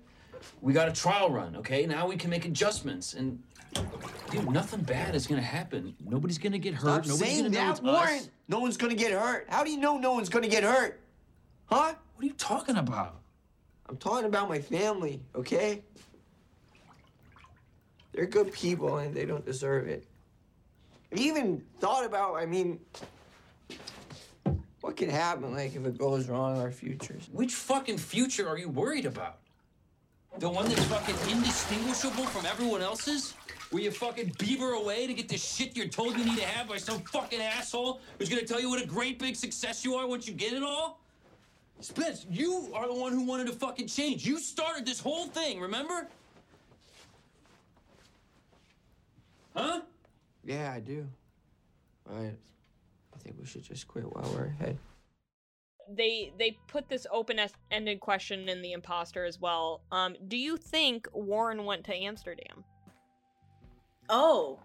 we 0.61 0.75
got 0.75 0.89
a 0.89 0.93
trial 0.93 1.31
run. 1.31 1.57
Okay, 1.57 1.87
now 1.87 2.07
we 2.07 2.17
can 2.17 2.29
make 2.29 2.45
adjustments, 2.45 3.15
and 3.15 3.43
dude, 4.31 4.51
nothing 4.51 4.81
bad 4.81 5.15
is 5.15 5.27
gonna 5.27 5.41
happen. 5.41 5.95
Nobody's 6.05 6.39
gonna 6.39 6.59
get 6.59 6.75
hurt. 6.75 7.05
Stop 7.05 7.07
Nobody's 7.07 7.19
saying 7.19 7.51
that, 7.53 7.83
Warren. 7.83 8.19
us. 8.21 8.31
No 8.49 8.61
one's 8.61 8.77
gonna 8.77 8.95
get 8.95 9.13
hurt. 9.13 9.47
How 9.49 9.65
do 9.65 9.71
you 9.71 9.79
know 9.79 9.99
no 9.99 10.13
one's 10.13 10.29
gonna 10.29 10.49
get 10.49 10.65
hurt? 10.65 11.01
Huh? 11.67 11.95
What 12.15 12.23
are 12.23 12.27
you 12.27 12.35
talking 12.35 12.77
about? 12.77 13.21
I'm 13.89 13.97
talking 13.97 14.27
about 14.27 14.49
my 14.49 14.61
family, 14.61 15.23
okay? 15.35 15.83
They're 18.13 18.27
good 18.27 18.53
people 18.53 18.99
and 18.99 19.15
they 19.15 19.25
don't 19.25 19.45
deserve 19.47 19.87
it. 19.87 20.07
Have 21.11 21.19
you 21.19 21.31
even 21.33 21.63
thought 21.79 22.05
about, 22.05 22.35
I 22.37 22.45
mean, 22.45 22.81
what 24.81 24.97
could 24.97 25.09
happen, 25.09 25.55
like, 25.55 25.75
if 25.75 25.87
it 25.87 25.97
goes 25.97 26.29
wrong, 26.29 26.61
our 26.61 26.71
futures? 26.71 27.29
Which 27.33 27.55
fucking 27.55 27.99
future 27.99 28.49
are 28.49 28.59
you 28.59 28.69
worried 28.69 29.07
about? 29.07 29.39
The 30.39 30.49
one 30.49 30.69
that's 30.69 30.85
fucking 30.85 31.15
indistinguishable 31.31 32.25
from 32.27 32.45
everyone 32.45 32.83
else's? 32.83 33.35
Where 33.71 33.83
you 33.83 33.91
fucking 33.91 34.33
beaver 34.39 34.73
away 34.73 35.07
to 35.07 35.13
get 35.13 35.29
the 35.29 35.37
shit 35.37 35.77
you're 35.77 35.89
told 35.89 36.17
you 36.17 36.25
need 36.25 36.39
to 36.39 36.45
have 36.45 36.69
by 36.69 36.79
some 36.79 37.01
fucking 37.01 37.41
asshole 37.41 38.01
who's 38.19 38.29
gonna 38.29 38.47
tell 38.47 38.61
you 38.61 38.71
what 38.71 38.83
a 38.83 38.87
great 38.87 39.19
big 39.19 39.37
success 39.37 39.85
you 39.85 39.95
are 39.95 40.07
once 40.07 40.27
you 40.27 40.33
get 40.33 40.55
it 40.55 40.63
all? 40.63 41.01
Spence, 41.81 42.27
you 42.31 42.71
are 42.75 42.89
the 42.89 42.95
one 42.95 43.13
who 43.13 43.25
wanted 43.25 43.47
to 43.47 43.53
fucking 43.53 43.87
change. 43.87 44.27
You 44.27 44.39
started 44.39 44.85
this 44.85 44.99
whole 44.99 45.27
thing, 45.27 45.61
remember? 45.61 46.09
Huh? 49.55 49.83
Yeah, 50.45 50.73
I 50.75 50.81
do. 50.81 51.07
But 52.05 52.15
I 52.15 53.19
think 53.23 53.37
we 53.39 53.47
should 53.47 53.63
just 53.63 53.87
quit 53.87 54.05
while 54.05 54.29
we're 54.35 54.47
ahead. 54.47 54.79
They 55.91 56.33
they 56.39 56.59
put 56.67 56.89
this 56.89 57.07
open-ended 57.11 58.01
question 58.01 58.49
in 58.49 58.61
the 58.63 58.73
imposter 58.73 59.25
as 59.25 59.41
well. 59.41 59.83
Um, 59.93 60.17
do 60.27 60.37
you 60.37 60.57
think 60.57 61.07
Warren 61.13 61.65
went 61.65 61.85
to 61.85 61.95
Amsterdam? 61.95 62.65
Oh, 64.09 64.61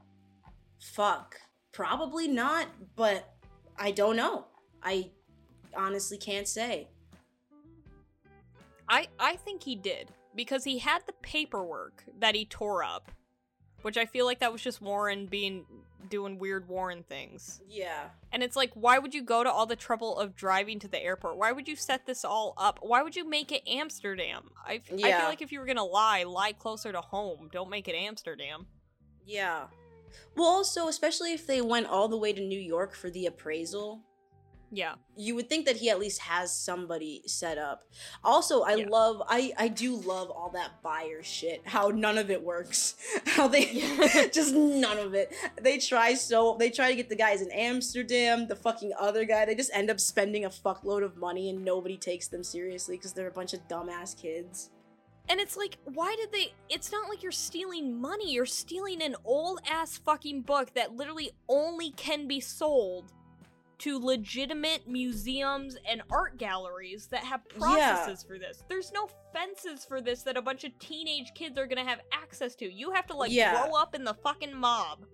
fuck. 0.80 1.36
Probably 1.72 2.28
not, 2.28 2.68
but 2.96 3.34
I 3.78 3.92
don't 3.92 4.16
know. 4.16 4.46
I 4.82 5.12
honestly 5.76 6.18
can't 6.18 6.48
say. 6.48 6.88
I 8.88 9.08
I 9.20 9.36
think 9.38 9.64
he 9.64 9.76
did 9.76 10.10
because 10.36 10.64
he 10.64 10.80
had 10.80 11.02
the 11.06 11.14
paperwork 11.22 12.04
that 12.20 12.36
he 12.36 12.46
tore 12.46 12.84
up, 12.84 13.12
which 13.82 13.98
I 13.98 14.06
feel 14.06 14.26
like 14.26 14.40
that 14.40 14.52
was 14.52 14.62
just 14.62 14.82
Warren 14.82 15.26
being 15.26 15.66
doing 16.10 16.38
weird 16.38 16.68
Warren 16.68 17.02
things. 17.04 17.62
Yeah. 17.68 18.10
And 18.34 18.44
it's 18.44 18.58
like, 18.58 18.72
why 18.74 19.00
would 19.00 19.14
you 19.14 19.24
go 19.24 19.42
to 19.44 19.50
all 19.50 19.66
the 19.66 19.76
trouble 19.78 20.20
of 20.20 20.36
driving 20.36 20.78
to 20.80 20.88
the 20.90 21.02
airport? 21.02 21.38
Why 21.38 21.54
would 21.54 21.68
you 21.68 21.78
set 21.78 22.06
this 22.06 22.26
all 22.26 22.54
up? 22.58 22.80
Why 22.82 23.02
would 23.02 23.16
you 23.16 23.28
make 23.28 23.54
it 23.54 23.64
Amsterdam? 23.66 24.50
I, 24.66 24.82
Yeah. 24.94 25.20
feel 25.22 25.30
like 25.30 25.42
if 25.42 25.52
you 25.54 25.60
were 25.62 25.66
gonna 25.66 25.84
lie, 25.84 26.24
lie 26.24 26.52
closer 26.52 26.92
to 26.92 27.00
home. 27.02 27.50
Don't 27.54 27.70
make 27.70 27.88
it 27.88 27.96
Amsterdam. 27.96 28.68
Yeah. 29.26 29.68
Well, 30.36 30.48
also, 30.48 30.88
especially 30.88 31.34
if 31.34 31.46
they 31.48 31.62
went 31.62 31.88
all 31.88 32.08
the 32.08 32.18
way 32.18 32.34
to 32.34 32.42
New 32.42 32.60
York 32.60 32.94
for 32.96 33.10
the 33.10 33.26
appraisal, 33.26 34.02
Yeah. 34.72 34.96
you 35.16 35.36
would 35.36 35.50
think 35.50 35.66
that 35.68 35.78
he 35.78 35.90
at 35.92 36.00
least 36.00 36.22
has 36.22 36.52
somebody 36.56 37.22
set 37.28 37.58
up. 37.60 37.84
Also, 38.24 38.62
I 38.64 38.76
Yeah. 38.76 38.88
love 38.90 39.22
I 39.28 39.54
I 39.58 39.68
do 39.68 39.96
love 39.96 40.30
all 40.32 40.50
that 40.52 40.82
buyer 40.84 41.22
shit. 41.24 41.62
How 41.66 41.90
none 41.90 42.18
of 42.18 42.32
it 42.32 42.42
works. 42.44 42.96
How 43.26 43.48
they 43.48 43.66
just 44.34 44.54
none 44.54 44.98
of 44.98 45.14
it. 45.14 45.32
They 45.62 45.78
try 45.78 46.16
so 46.16 46.58
they 46.60 46.70
try 46.72 46.90
to 46.90 46.96
get 46.96 47.10
the 47.10 47.16
guys 47.16 47.42
in 47.42 47.52
Amsterdam, 47.52 48.48
the 48.48 48.56
fucking 48.56 48.94
other 49.00 49.26
guy. 49.26 49.46
They 49.46 49.56
just 49.56 49.72
end 49.74 49.90
up 49.92 50.00
spending 50.00 50.46
a 50.46 50.50
fuckload 50.50 51.04
of 51.04 51.18
money 51.18 51.50
and 51.50 51.64
nobody 51.64 51.98
takes 51.98 52.28
them 52.28 52.44
seriously 52.44 52.98
because 52.98 53.14
they're 53.14 53.28
a 53.28 53.32
bunch 53.32 53.54
of 53.54 53.68
dumbass 53.68 54.16
kids. 54.20 54.70
And 55.30 55.40
it's 55.40 55.56
like, 55.56 55.78
why 55.86 56.16
did 56.18 56.32
they? 56.34 56.54
It's 56.70 56.92
not 56.92 57.08
like 57.08 57.24
you're 57.24 57.32
stealing 57.32 58.00
money. 58.00 58.32
You're 58.34 58.46
stealing 58.46 59.02
an 59.02 59.16
old 59.24 59.62
ass 59.70 59.98
fucking 59.98 60.42
book 60.42 60.74
that 60.74 60.94
literally 60.96 61.32
only 61.48 61.92
can 61.92 62.28
be 62.28 62.40
sold 62.42 63.12
to 63.80 64.00
legitimate 64.00 64.88
museums 64.88 65.76
and 65.90 66.02
art 66.12 66.38
galleries 66.38 67.08
that 67.08 67.24
have 67.24 67.42
Yeah. 67.54 67.58
processes 67.60 68.24
for 68.24 68.38
this. 68.38 68.64
There's 68.70 68.92
no 68.94 69.10
fences 69.34 69.84
for 69.86 70.00
this 70.02 70.24
that 70.24 70.38
a 70.38 70.42
bunch 70.42 70.64
of 70.66 70.78
teenage 70.80 71.34
kids 71.36 71.58
are 71.58 71.68
gonna 71.68 71.84
have 71.86 72.00
access 72.12 72.56
to. 72.56 72.72
You 72.72 72.92
have 72.92 73.08
to 73.08 73.16
like 73.16 73.32
Yeah. 73.32 73.64
grow 73.66 73.76
up 73.76 73.96
in 73.96 74.04
the 74.04 74.14
fucking 74.14 74.56
mob 74.56 75.06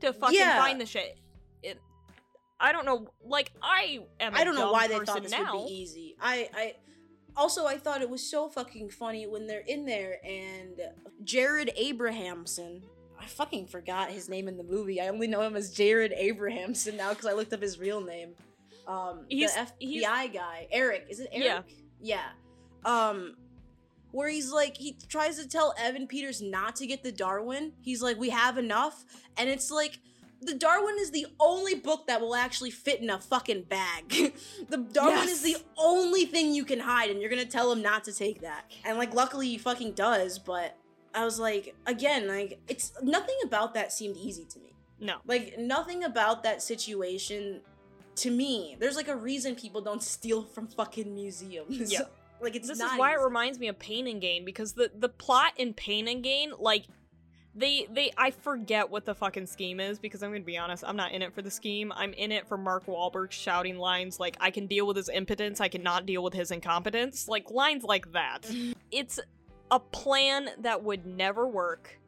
to 0.00 0.12
fucking 0.12 0.38
Yeah. 0.38 0.62
find 0.62 0.80
the 0.80 0.86
shit. 0.86 1.18
It, 1.62 1.80
I 2.60 2.72
don't 2.72 2.84
know. 2.86 3.08
Like 3.22 3.52
I 3.62 4.00
am. 4.20 4.34
I 4.34 4.40
I 4.40 4.44
don't 4.44 4.54
know 4.54 4.70
why 4.72 4.86
they 4.86 4.98
thought 5.00 5.22
this 5.22 5.32
now. 5.32 5.56
would 5.58 5.66
be 5.66 5.72
easy. 5.74 6.16
I, 6.20 6.48
I 6.54 6.76
also 7.38 7.66
I 7.66 7.78
thought 7.78 8.02
it 8.02 8.10
was 8.10 8.22
so 8.22 8.48
fucking 8.48 8.90
funny 8.90 9.26
when 9.26 9.46
they're 9.46 9.60
in 9.66 9.86
there 9.86 10.18
and 10.26 10.80
Jared 11.24 11.70
Abrahamson. 11.76 12.82
I 13.20 13.26
fucking 13.26 13.66
forgot 13.66 14.10
his 14.10 14.28
name 14.28 14.48
in 14.48 14.56
the 14.56 14.64
movie. 14.64 15.00
I 15.00 15.08
only 15.08 15.26
know 15.26 15.40
him 15.42 15.56
as 15.56 15.72
Jared 15.72 16.12
Abrahamson 16.16 16.96
now 16.96 17.10
because 17.10 17.26
I 17.26 17.32
looked 17.32 17.52
up 17.52 17.62
his 17.62 17.78
real 17.78 18.00
name. 18.00 18.30
Um, 18.86 19.24
He's- 19.28 19.54
the 19.54 19.66
he's- 19.78 20.04
FBI 20.04 20.32
guy, 20.32 20.68
Eric. 20.70 21.06
Is 21.08 21.20
it 21.20 21.28
Yeah. 21.32 21.54
Eric? 21.54 21.64
Yeah. 22.00 22.28
Um, 22.84 23.36
where 24.12 24.28
he's 24.28 24.50
like 24.52 24.76
he 24.76 24.96
tries 25.08 25.38
to 25.38 25.46
tell 25.48 25.74
Evan 25.78 26.06
Peters 26.06 26.40
not 26.40 26.76
to 26.76 26.86
get 26.86 27.02
the 27.02 27.12
Darwin. 27.12 27.72
He's 27.82 28.02
like, 28.02 28.16
we 28.18 28.30
have 28.30 28.56
enough, 28.56 29.04
and 29.36 29.50
it's 29.50 29.70
like 29.70 29.98
the 30.40 30.54
Darwin 30.54 30.96
is 30.98 31.10
the 31.10 31.26
only 31.40 31.74
book 31.74 32.06
that 32.06 32.20
will 32.20 32.34
actually 32.34 32.70
fit 32.70 33.00
in 33.00 33.10
a 33.10 33.18
fucking 33.18 33.62
bag. 33.62 34.08
the 34.68 34.78
Darwin 34.78 35.28
is 35.28 35.42
the 35.42 35.56
only 35.76 36.24
thing 36.24 36.54
you 36.54 36.64
can 36.64 36.80
hide, 36.80 37.10
and 37.10 37.20
you're 37.20 37.30
gonna 37.30 37.44
tell 37.44 37.72
him 37.72 37.82
not 37.82 38.04
to 38.04 38.12
take 38.12 38.42
that. 38.42 38.70
And 38.84 38.98
like, 38.98 39.14
luckily 39.14 39.48
he 39.48 39.58
fucking 39.58 39.92
does. 39.92 40.38
But 40.38 40.76
I 41.14 41.24
was 41.24 41.38
like, 41.38 41.74
again, 41.86 42.28
like 42.28 42.60
it's 42.68 42.92
nothing 43.02 43.36
about 43.44 43.74
that 43.74 43.92
seemed 43.92 44.16
easy 44.16 44.44
to 44.44 44.58
me. 44.60 44.74
No. 45.00 45.16
Like 45.26 45.58
nothing 45.58 46.04
about 46.04 46.42
that 46.44 46.62
situation. 46.62 47.60
To 48.16 48.30
me, 48.30 48.76
there's 48.80 48.96
like 48.96 49.08
a 49.08 49.16
reason 49.16 49.54
people 49.54 49.80
don't 49.80 50.02
steal 50.02 50.42
from 50.42 50.66
fucking 50.66 51.14
museums. 51.14 51.92
Yeah. 51.92 52.02
like 52.40 52.56
it's 52.56 52.68
this 52.68 52.80
is 52.80 52.98
why 52.98 53.12
it 53.12 53.20
reminds 53.20 53.58
me 53.58 53.68
of 53.68 53.78
Pain 53.78 54.06
and 54.06 54.20
Gain 54.20 54.44
because 54.44 54.72
the 54.72 54.90
the 54.94 55.08
plot 55.08 55.52
in 55.56 55.74
Pain 55.74 56.08
and 56.08 56.22
Gain, 56.22 56.52
like 56.58 56.84
they 57.58 57.88
they 57.90 58.12
I 58.16 58.30
forget 58.30 58.88
what 58.88 59.04
the 59.04 59.14
fucking 59.14 59.46
scheme 59.46 59.80
is 59.80 59.98
because 59.98 60.22
I'm 60.22 60.30
gonna 60.30 60.44
be 60.44 60.56
honest, 60.56 60.84
I'm 60.86 60.96
not 60.96 61.12
in 61.12 61.22
it 61.22 61.34
for 61.34 61.42
the 61.42 61.50
scheme. 61.50 61.92
I'm 61.94 62.12
in 62.12 62.30
it 62.30 62.46
for 62.46 62.56
Mark 62.56 62.86
Wahlberg 62.86 63.32
shouting 63.32 63.78
lines 63.78 64.20
like 64.20 64.36
I 64.40 64.50
can 64.50 64.66
deal 64.66 64.86
with 64.86 64.96
his 64.96 65.08
impotence, 65.08 65.60
I 65.60 65.68
cannot 65.68 66.06
deal 66.06 66.22
with 66.22 66.34
his 66.34 66.50
incompetence, 66.50 67.28
like 67.28 67.50
lines 67.50 67.82
like 67.84 68.12
that. 68.12 68.50
it's 68.90 69.18
a 69.70 69.80
plan 69.80 70.50
that 70.60 70.82
would 70.82 71.04
never 71.04 71.46
work. 71.46 71.98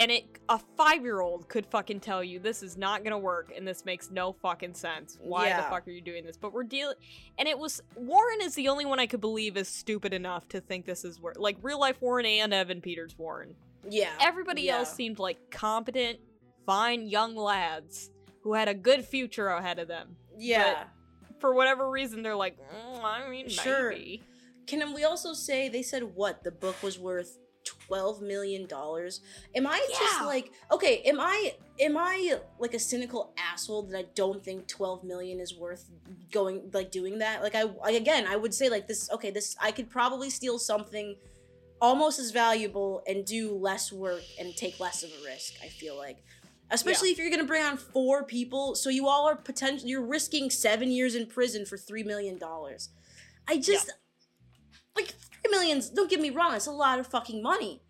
And 0.00 0.12
it 0.12 0.38
a 0.48 0.60
five 0.76 1.02
year 1.02 1.20
old 1.20 1.48
could 1.48 1.66
fucking 1.66 2.00
tell 2.00 2.22
you 2.22 2.38
this 2.38 2.62
is 2.62 2.78
not 2.78 3.04
gonna 3.04 3.18
work 3.18 3.52
and 3.54 3.66
this 3.66 3.84
makes 3.84 4.10
no 4.10 4.32
fucking 4.32 4.74
sense. 4.74 5.18
Why 5.20 5.50
the 5.54 5.62
fuck 5.64 5.86
are 5.86 5.90
you 5.90 6.00
doing 6.00 6.24
this? 6.24 6.36
But 6.36 6.52
we're 6.52 6.62
dealing 6.62 6.94
and 7.36 7.46
it 7.46 7.58
was 7.58 7.82
Warren 7.96 8.38
is 8.42 8.54
the 8.54 8.68
only 8.68 8.86
one 8.86 9.00
I 9.00 9.06
could 9.06 9.20
believe 9.20 9.56
is 9.56 9.68
stupid 9.68 10.14
enough 10.14 10.48
to 10.48 10.60
think 10.60 10.86
this 10.86 11.04
is 11.04 11.20
where 11.20 11.34
like 11.36 11.58
real 11.62 11.80
life 11.80 12.00
Warren 12.00 12.24
and 12.24 12.54
Evan 12.54 12.80
Peters 12.80 13.18
Warren. 13.18 13.54
Yeah. 13.88 14.10
Everybody 14.20 14.62
yeah. 14.62 14.78
else 14.78 14.92
seemed 14.92 15.18
like 15.18 15.50
competent, 15.50 16.18
fine 16.66 17.06
young 17.06 17.36
lads 17.36 18.10
who 18.42 18.54
had 18.54 18.68
a 18.68 18.74
good 18.74 19.04
future 19.04 19.48
ahead 19.48 19.78
of 19.78 19.88
them. 19.88 20.16
Yeah. 20.36 20.84
For 21.40 21.54
whatever 21.54 21.90
reason, 21.90 22.22
they're 22.22 22.36
like, 22.36 22.56
"Mm, 22.58 23.04
I 23.04 23.28
mean, 23.28 23.48
Sure. 23.48 23.90
maybe. 23.90 24.22
Can 24.66 24.92
we 24.92 25.04
also 25.04 25.32
say 25.32 25.68
they 25.68 25.82
said 25.82 26.02
what 26.02 26.44
the 26.44 26.50
book 26.50 26.82
was 26.82 26.98
worth 26.98 27.38
twelve 27.64 28.20
million 28.20 28.66
dollars? 28.66 29.20
Am 29.54 29.66
I 29.66 29.78
just 29.88 30.24
like 30.24 30.52
okay? 30.70 31.02
Am 31.02 31.18
I 31.20 31.54
am 31.80 31.96
I 31.96 32.38
like 32.58 32.74
a 32.74 32.78
cynical 32.78 33.32
asshole 33.38 33.82
that 33.84 33.98
I 33.98 34.06
don't 34.14 34.42
think 34.44 34.66
twelve 34.66 35.04
million 35.04 35.40
is 35.40 35.54
worth 35.54 35.88
going 36.32 36.70
like 36.72 36.90
doing 36.90 37.18
that? 37.18 37.42
Like 37.42 37.54
I 37.54 37.62
like, 37.62 37.94
again, 37.94 38.26
I 38.26 38.36
would 38.36 38.54
say 38.54 38.68
like 38.68 38.86
this. 38.86 39.10
Okay, 39.10 39.30
this 39.30 39.56
I 39.60 39.70
could 39.72 39.88
probably 39.90 40.30
steal 40.30 40.58
something 40.58 41.16
almost 41.80 42.18
as 42.18 42.30
valuable 42.30 43.02
and 43.06 43.24
do 43.24 43.54
less 43.54 43.92
work 43.92 44.22
and 44.38 44.56
take 44.56 44.78
less 44.80 45.02
of 45.02 45.10
a 45.10 45.24
risk. 45.24 45.54
I 45.62 45.68
feel 45.68 45.96
like. 45.96 46.18
Especially 46.70 47.10
if 47.10 47.18
you're 47.18 47.30
gonna 47.30 47.44
bring 47.44 47.62
on 47.64 47.78
four 47.78 48.24
people, 48.24 48.74
so 48.74 48.90
you 48.90 49.08
all 49.08 49.26
are 49.26 49.36
potentially 49.36 49.90
you're 49.90 50.04
risking 50.04 50.50
seven 50.50 50.90
years 50.90 51.14
in 51.14 51.26
prison 51.26 51.64
for 51.64 51.78
three 51.78 52.02
million 52.02 52.36
dollars. 52.36 52.90
I 53.48 53.56
just 53.56 53.90
like 54.94 55.06
three 55.08 55.50
millions. 55.50 55.88
Don't 55.88 56.10
get 56.10 56.20
me 56.20 56.28
wrong; 56.28 56.54
it's 56.54 56.66
a 56.66 56.70
lot 56.70 56.98
of 56.98 57.06
fucking 57.06 57.42
money. 57.42 57.82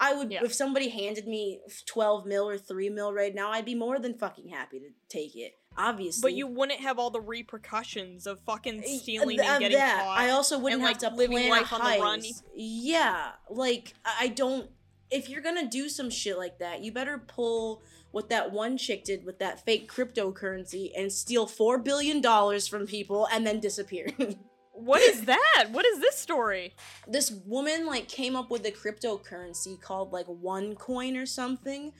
I 0.00 0.14
would 0.14 0.32
Yeah. 0.32 0.42
if 0.42 0.52
somebody 0.52 0.88
handed 0.88 1.28
me 1.28 1.60
twelve 1.86 2.26
mil 2.26 2.48
or 2.48 2.58
three 2.58 2.90
mil 2.90 3.12
right 3.12 3.32
now, 3.32 3.52
I'd 3.52 3.64
be 3.64 3.76
more 3.76 4.00
than 4.00 4.18
fucking 4.18 4.48
happy 4.48 4.80
to 4.80 4.90
take 5.08 5.36
it. 5.36 5.54
Obviously, 5.76 6.22
But 6.22 6.34
you 6.36 6.46
wouldn't 6.46 6.80
have 6.80 6.98
all 6.98 7.10
the 7.10 7.20
repercussions 7.20 8.26
of 8.26 8.40
fucking 8.40 8.82
Eh, 8.84 8.98
stealing 8.98 9.38
th- 9.38 9.48
and 9.48 9.60
getting 9.60 9.78
that. 9.78 10.04
caught. 10.04 10.18
I 10.18 10.30
also 10.30 10.58
wouldn't 10.58 10.80
and, 10.82 10.88
have 10.88 11.02
like, 11.02 11.10
to 11.12 11.16
living 11.16 11.38
plan 11.38 11.50
life 11.50 11.72
a 11.72 11.74
on 11.76 11.80
the 11.92 12.02
run. 12.02 12.22
Yeah, 12.54 13.32
like 13.50 13.94
I 14.04 14.14
I 14.24 14.28
don't. 14.28 14.70
If 15.10 15.28
you're 15.28 15.42
gonna 15.42 15.68
do 15.68 15.88
some 15.88 16.10
shit 16.10 16.38
like 16.38 16.58
that, 16.58 16.82
you 16.82 16.92
better 16.92 17.18
pull 17.18 17.82
what 18.10 18.28
that 18.30 18.52
one 18.52 18.76
chick 18.78 19.04
did 19.04 19.24
with 19.24 19.38
that 19.40 19.64
fake 19.64 19.90
cryptocurrency 19.90 20.92
and 20.96 21.12
steal 21.12 21.46
four 21.46 21.78
billion 21.78 22.20
dollars 22.20 22.68
from 22.68 22.86
people 22.86 23.26
and 23.32 23.46
then 23.46 23.60
disappear. 23.60 24.08
What 24.76 25.02
is 25.02 25.26
that? 25.26 25.66
What 25.70 25.86
is 25.86 26.00
this 26.00 26.16
story? 26.18 26.74
this 27.06 27.30
woman 27.30 27.86
like 27.86 28.08
came 28.08 28.34
up 28.34 28.50
with 28.50 28.66
a 28.66 28.72
cryptocurrency 28.72 29.80
called 29.80 30.12
like 30.12 30.26
one 30.26 30.74
coin 30.74 31.16
or 31.16 31.26
something 31.26 31.92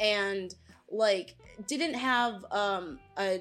and 0.00 0.54
like 0.92 1.36
didn't 1.66 1.94
have 1.94 2.44
um 2.50 2.98
a 3.18 3.40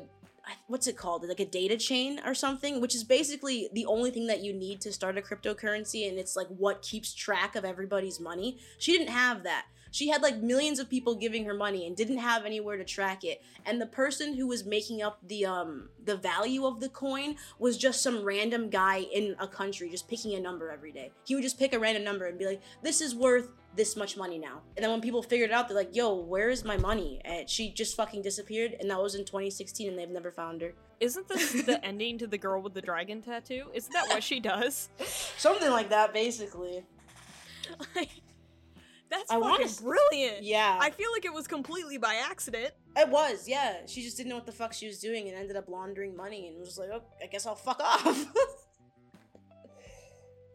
what's 0.67 0.87
it 0.87 0.97
called? 0.97 1.27
Like 1.27 1.39
a 1.39 1.45
data 1.45 1.77
chain 1.77 2.19
or 2.25 2.33
something 2.33 2.81
which 2.81 2.95
is 2.95 3.03
basically 3.03 3.69
the 3.73 3.85
only 3.85 4.11
thing 4.11 4.27
that 4.27 4.41
you 4.41 4.53
need 4.53 4.81
to 4.81 4.91
start 4.91 5.17
a 5.17 5.21
cryptocurrency 5.21 6.09
and 6.09 6.17
it's 6.17 6.35
like 6.35 6.47
what 6.47 6.81
keeps 6.81 7.13
track 7.13 7.55
of 7.55 7.63
everybody's 7.63 8.19
money. 8.19 8.57
She 8.77 8.91
didn't 8.91 9.09
have 9.09 9.43
that 9.43 9.65
she 9.91 10.07
had 10.07 10.21
like 10.23 10.37
millions 10.37 10.79
of 10.79 10.89
people 10.89 11.15
giving 11.15 11.45
her 11.45 11.53
money 11.53 11.85
and 11.85 11.95
didn't 11.95 12.17
have 12.17 12.45
anywhere 12.45 12.77
to 12.77 12.83
track 12.83 13.23
it. 13.23 13.43
And 13.65 13.79
the 13.79 13.85
person 13.85 14.33
who 14.33 14.47
was 14.47 14.65
making 14.65 15.01
up 15.01 15.19
the 15.27 15.45
um 15.45 15.89
the 16.03 16.15
value 16.15 16.65
of 16.65 16.79
the 16.79 16.89
coin 16.89 17.35
was 17.59 17.77
just 17.77 18.01
some 18.01 18.23
random 18.23 18.69
guy 18.69 18.99
in 18.99 19.35
a 19.39 19.47
country 19.47 19.89
just 19.89 20.07
picking 20.07 20.33
a 20.33 20.39
number 20.39 20.71
every 20.71 20.91
day. 20.91 21.11
He 21.25 21.35
would 21.35 21.43
just 21.43 21.59
pick 21.59 21.73
a 21.73 21.79
random 21.79 22.03
number 22.03 22.25
and 22.25 22.39
be 22.39 22.45
like 22.45 22.61
this 22.81 23.01
is 23.01 23.13
worth 23.13 23.49
this 23.75 23.95
much 23.95 24.17
money 24.17 24.37
now. 24.37 24.61
And 24.75 24.83
then 24.83 24.91
when 24.91 25.01
people 25.01 25.21
figured 25.21 25.51
it 25.51 25.53
out 25.53 25.67
they're 25.67 25.77
like 25.77 25.95
yo 25.95 26.15
where 26.15 26.49
is 26.49 26.63
my 26.63 26.77
money? 26.77 27.21
And 27.25 27.49
she 27.49 27.71
just 27.71 27.95
fucking 27.95 28.21
disappeared 28.21 28.75
and 28.79 28.89
that 28.89 29.01
was 29.01 29.15
in 29.15 29.25
2016 29.25 29.89
and 29.89 29.99
they've 29.99 30.09
never 30.09 30.31
found 30.31 30.61
her. 30.61 30.73
Isn't 30.99 31.27
this 31.27 31.51
the 31.65 31.83
ending 31.83 32.17
to 32.19 32.27
the 32.27 32.37
girl 32.37 32.61
with 32.61 32.73
the 32.73 32.81
dragon 32.81 33.21
tattoo? 33.21 33.65
Isn't 33.73 33.91
that 33.93 34.07
what 34.07 34.23
she 34.23 34.39
does? 34.39 34.89
something 35.37 35.69
like 35.69 35.89
that 35.89 36.13
basically. 36.13 36.83
Like, 37.95 38.09
That's 39.11 39.29
I 39.29 39.37
wanna 39.37 39.67
fucking 39.67 39.85
brilliant. 39.85 40.43
yeah 40.43 40.77
I 40.81 40.89
feel 40.89 41.11
like 41.11 41.25
it 41.25 41.33
was 41.33 41.45
completely 41.45 41.99
by 41.99 42.15
accident. 42.15 42.71
It 42.97 43.07
was, 43.09 43.47
yeah. 43.47 43.85
She 43.85 44.01
just 44.01 44.17
didn't 44.17 44.29
know 44.29 44.35
what 44.35 44.47
the 44.47 44.51
fuck 44.51 44.73
she 44.73 44.87
was 44.87 44.99
doing 44.99 45.27
and 45.29 45.37
ended 45.37 45.55
up 45.57 45.67
laundering 45.69 46.15
money 46.15 46.47
and 46.47 46.57
was 46.57 46.69
just 46.69 46.79
like, 46.79 46.89
oh, 46.93 47.03
I 47.21 47.27
guess 47.27 47.45
I'll 47.45 47.55
fuck 47.55 47.79
off. 47.79 48.25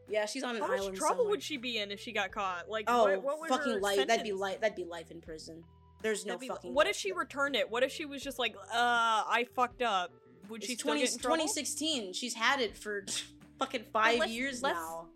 yeah, 0.08 0.26
she's 0.26 0.42
on 0.42 0.56
an 0.56 0.62
How 0.62 0.68
much 0.68 0.80
island. 0.80 0.96
trouble 0.96 1.16
somewhere. 1.16 1.30
would 1.30 1.42
she 1.42 1.56
be 1.56 1.78
in 1.78 1.90
if 1.90 2.00
she 2.00 2.12
got 2.12 2.30
caught? 2.32 2.68
Like, 2.68 2.84
Oh, 2.88 3.04
what, 3.04 3.22
what 3.22 3.40
was 3.40 3.50
fucking 3.50 3.80
life. 3.80 4.06
That'd 4.06 4.24
be 4.24 4.32
life. 4.32 4.60
That'd 4.60 4.76
be 4.76 4.84
life 4.84 5.10
in 5.10 5.20
prison. 5.20 5.64
There's 6.02 6.26
no 6.26 6.38
be- 6.38 6.48
fucking. 6.48 6.74
What 6.74 6.86
if 6.86 6.96
she 6.96 7.12
returned 7.12 7.56
it? 7.56 7.70
What 7.70 7.82
if 7.82 7.92
she 7.92 8.04
was 8.04 8.22
just 8.22 8.38
like, 8.38 8.54
uh, 8.56 8.62
I 8.74 9.46
fucked 9.54 9.82
up? 9.82 10.12
Would 10.48 10.62
she 10.62 10.74
It's 10.74 10.82
still 10.82 10.92
20, 10.92 11.00
get 11.06 11.12
in 11.14 11.18
2016. 11.18 12.12
She's 12.12 12.34
had 12.34 12.60
it 12.60 12.76
for 12.76 13.04
fucking 13.58 13.84
5 13.92 14.18
let's- 14.20 14.32
years 14.32 14.62
now. 14.62 15.06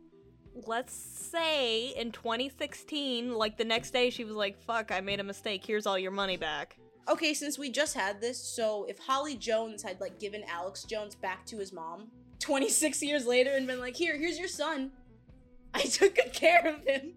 Let's 0.67 0.93
say 0.93 1.89
in 1.91 2.13
2016, 2.13 3.35
like 3.35 3.57
the 3.57 3.65
next 3.65 3.93
day, 3.93 4.11
she 4.11 4.25
was 4.25 4.35
like, 4.35 4.59
"Fuck, 4.59 4.91
I 4.91 5.01
made 5.01 5.21
a 5.21 5.25
mistake. 5.25 5.65
Here's 5.65 5.87
all 5.87 5.99
your 5.99 6.11
money 6.11 6.37
back." 6.37 6.77
Okay, 7.09 7.35
since 7.35 7.59
we 7.59 7.71
just 7.71 7.95
had 7.95 8.21
this, 8.21 8.43
so 8.43 8.85
if 8.89 8.99
Holly 8.99 9.37
Jones 9.37 9.83
had 9.83 10.01
like 10.01 10.19
given 10.19 10.45
Alex 10.49 10.85
Jones 10.85 11.15
back 11.15 11.47
to 11.47 11.59
his 11.59 11.73
mom 11.73 12.09
26 12.41 13.03
years 13.03 13.27
later 13.27 13.51
and 13.53 13.67
been 13.67 13.81
like, 13.81 13.97
"Here, 13.97 14.17
here's 14.17 14.39
your 14.39 14.49
son. 14.49 14.93
I 15.75 15.83
took 15.83 16.17
good 16.17 16.33
care 16.33 16.67
of 16.67 16.85
him." 16.85 17.15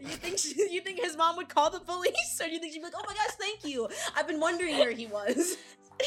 You 0.00 0.08
think 0.08 0.38
she, 0.38 0.54
you 0.70 0.80
think 0.80 1.00
his 1.00 1.16
mom 1.16 1.36
would 1.36 1.48
call 1.48 1.70
the 1.70 1.80
police, 1.80 2.40
or 2.40 2.46
do 2.46 2.52
you 2.52 2.60
think 2.60 2.72
she'd 2.72 2.80
be 2.80 2.84
like, 2.84 2.94
"Oh 2.96 3.04
my 3.06 3.14
gosh, 3.14 3.34
thank 3.38 3.64
you. 3.64 3.88
I've 4.16 4.26
been 4.26 4.40
wondering 4.40 4.78
where 4.78 4.92
he 4.92 5.06
was." 5.06 5.56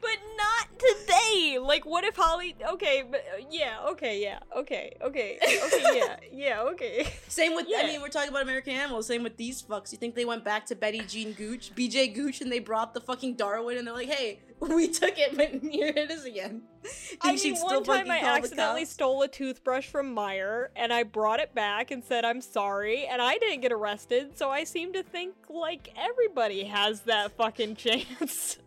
But 0.00 0.18
not 0.36 0.78
today. 0.78 1.58
Like, 1.60 1.84
what 1.86 2.04
if 2.04 2.16
Holly? 2.16 2.54
Okay, 2.72 3.02
but 3.10 3.24
uh, 3.34 3.44
yeah, 3.50 3.78
okay, 3.90 4.22
yeah, 4.22 4.38
okay, 4.56 4.92
okay, 5.02 5.38
okay, 5.64 5.84
yeah, 5.94 6.16
yeah, 6.32 6.62
okay. 6.62 7.08
Same 7.28 7.54
with 7.54 7.66
Yeah. 7.68 7.80
I 7.82 7.86
mean, 7.86 8.00
we're 8.00 8.08
talking 8.08 8.28
about 8.28 8.42
American 8.42 8.74
Animals. 8.74 9.06
Same 9.06 9.22
with 9.22 9.36
these 9.36 9.62
fucks. 9.62 9.92
You 9.92 9.98
think 9.98 10.14
they 10.14 10.24
went 10.24 10.44
back 10.44 10.66
to 10.66 10.76
Betty 10.76 11.00
Jean 11.00 11.32
Gooch, 11.32 11.74
BJ 11.74 12.14
Gooch, 12.14 12.40
and 12.40 12.52
they 12.52 12.58
brought 12.58 12.94
the 12.94 13.00
fucking 13.00 13.34
Darwin, 13.34 13.78
and 13.78 13.86
they're 13.86 13.94
like, 13.94 14.08
"Hey, 14.08 14.40
we 14.60 14.88
took 14.88 15.18
it, 15.18 15.36
but 15.36 15.48
here 15.70 15.88
it 15.88 16.10
is 16.10 16.24
again." 16.24 16.62
Think 16.84 17.20
I 17.22 17.32
mean, 17.34 17.56
one 17.56 17.82
time 17.82 18.10
I 18.10 18.20
accidentally 18.20 18.84
stole 18.84 19.22
a 19.22 19.28
toothbrush 19.28 19.88
from 19.88 20.14
Meijer, 20.14 20.68
and 20.76 20.92
I 20.92 21.02
brought 21.02 21.40
it 21.40 21.54
back 21.54 21.90
and 21.90 22.04
said 22.04 22.24
I'm 22.24 22.40
sorry, 22.40 23.06
and 23.06 23.20
I 23.20 23.38
didn't 23.38 23.60
get 23.60 23.72
arrested. 23.72 24.36
So 24.36 24.50
I 24.50 24.64
seem 24.64 24.92
to 24.92 25.02
think 25.02 25.34
like 25.48 25.92
everybody 25.96 26.64
has 26.64 27.00
that 27.02 27.32
fucking 27.32 27.76
chance. 27.76 28.58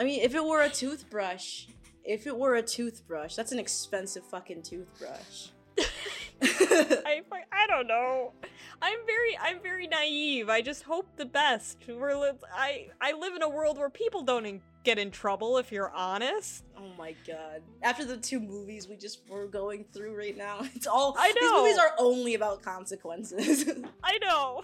I 0.00 0.04
mean, 0.04 0.22
if 0.22 0.34
it 0.34 0.42
were 0.42 0.62
a 0.62 0.70
toothbrush, 0.70 1.66
if 2.04 2.26
it 2.26 2.36
were 2.36 2.54
a 2.54 2.62
toothbrush, 2.62 3.34
that's 3.34 3.52
an 3.52 3.58
expensive 3.58 4.24
fucking 4.24 4.62
toothbrush. 4.62 5.48
I 6.42 7.20
I 7.52 7.66
don't 7.66 7.86
know. 7.86 8.32
I'm 8.80 8.98
very 9.04 9.38
I'm 9.38 9.60
very 9.62 9.86
naive. 9.86 10.48
I 10.48 10.62
just 10.62 10.84
hope 10.84 11.06
the 11.16 11.26
best. 11.26 11.78
We're 11.86 12.16
li- 12.16 12.30
I 12.54 12.88
I 12.98 13.12
live 13.12 13.36
in 13.36 13.42
a 13.42 13.48
world 13.48 13.76
where 13.76 13.90
people 13.90 14.22
don't 14.22 14.46
in- 14.46 14.62
get 14.84 14.98
in 14.98 15.10
trouble 15.10 15.58
if 15.58 15.70
you're 15.70 15.90
honest. 15.90 16.64
oh 16.78 16.92
my 16.96 17.14
god! 17.26 17.60
After 17.82 18.06
the 18.06 18.16
two 18.16 18.40
movies 18.40 18.88
we 18.88 18.96
just 18.96 19.28
were 19.28 19.48
going 19.48 19.84
through 19.92 20.16
right 20.16 20.36
now, 20.36 20.60
it's 20.74 20.86
all 20.86 21.14
I 21.18 21.34
These 21.38 21.52
movies 21.52 21.78
are 21.78 21.92
only 21.98 22.34
about 22.34 22.62
consequences. 22.62 23.68
I 24.02 24.18
know. 24.18 24.62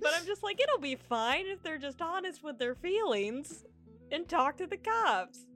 But 0.00 0.12
I'm 0.16 0.26
just 0.26 0.42
like 0.42 0.60
it'll 0.60 0.80
be 0.80 0.96
fine 0.96 1.46
if 1.46 1.62
they're 1.62 1.78
just 1.78 2.02
honest 2.02 2.42
with 2.42 2.58
their 2.58 2.74
feelings 2.74 3.64
and 4.10 4.28
talk 4.28 4.56
to 4.58 4.66
the 4.66 4.76
cops. 4.76 5.46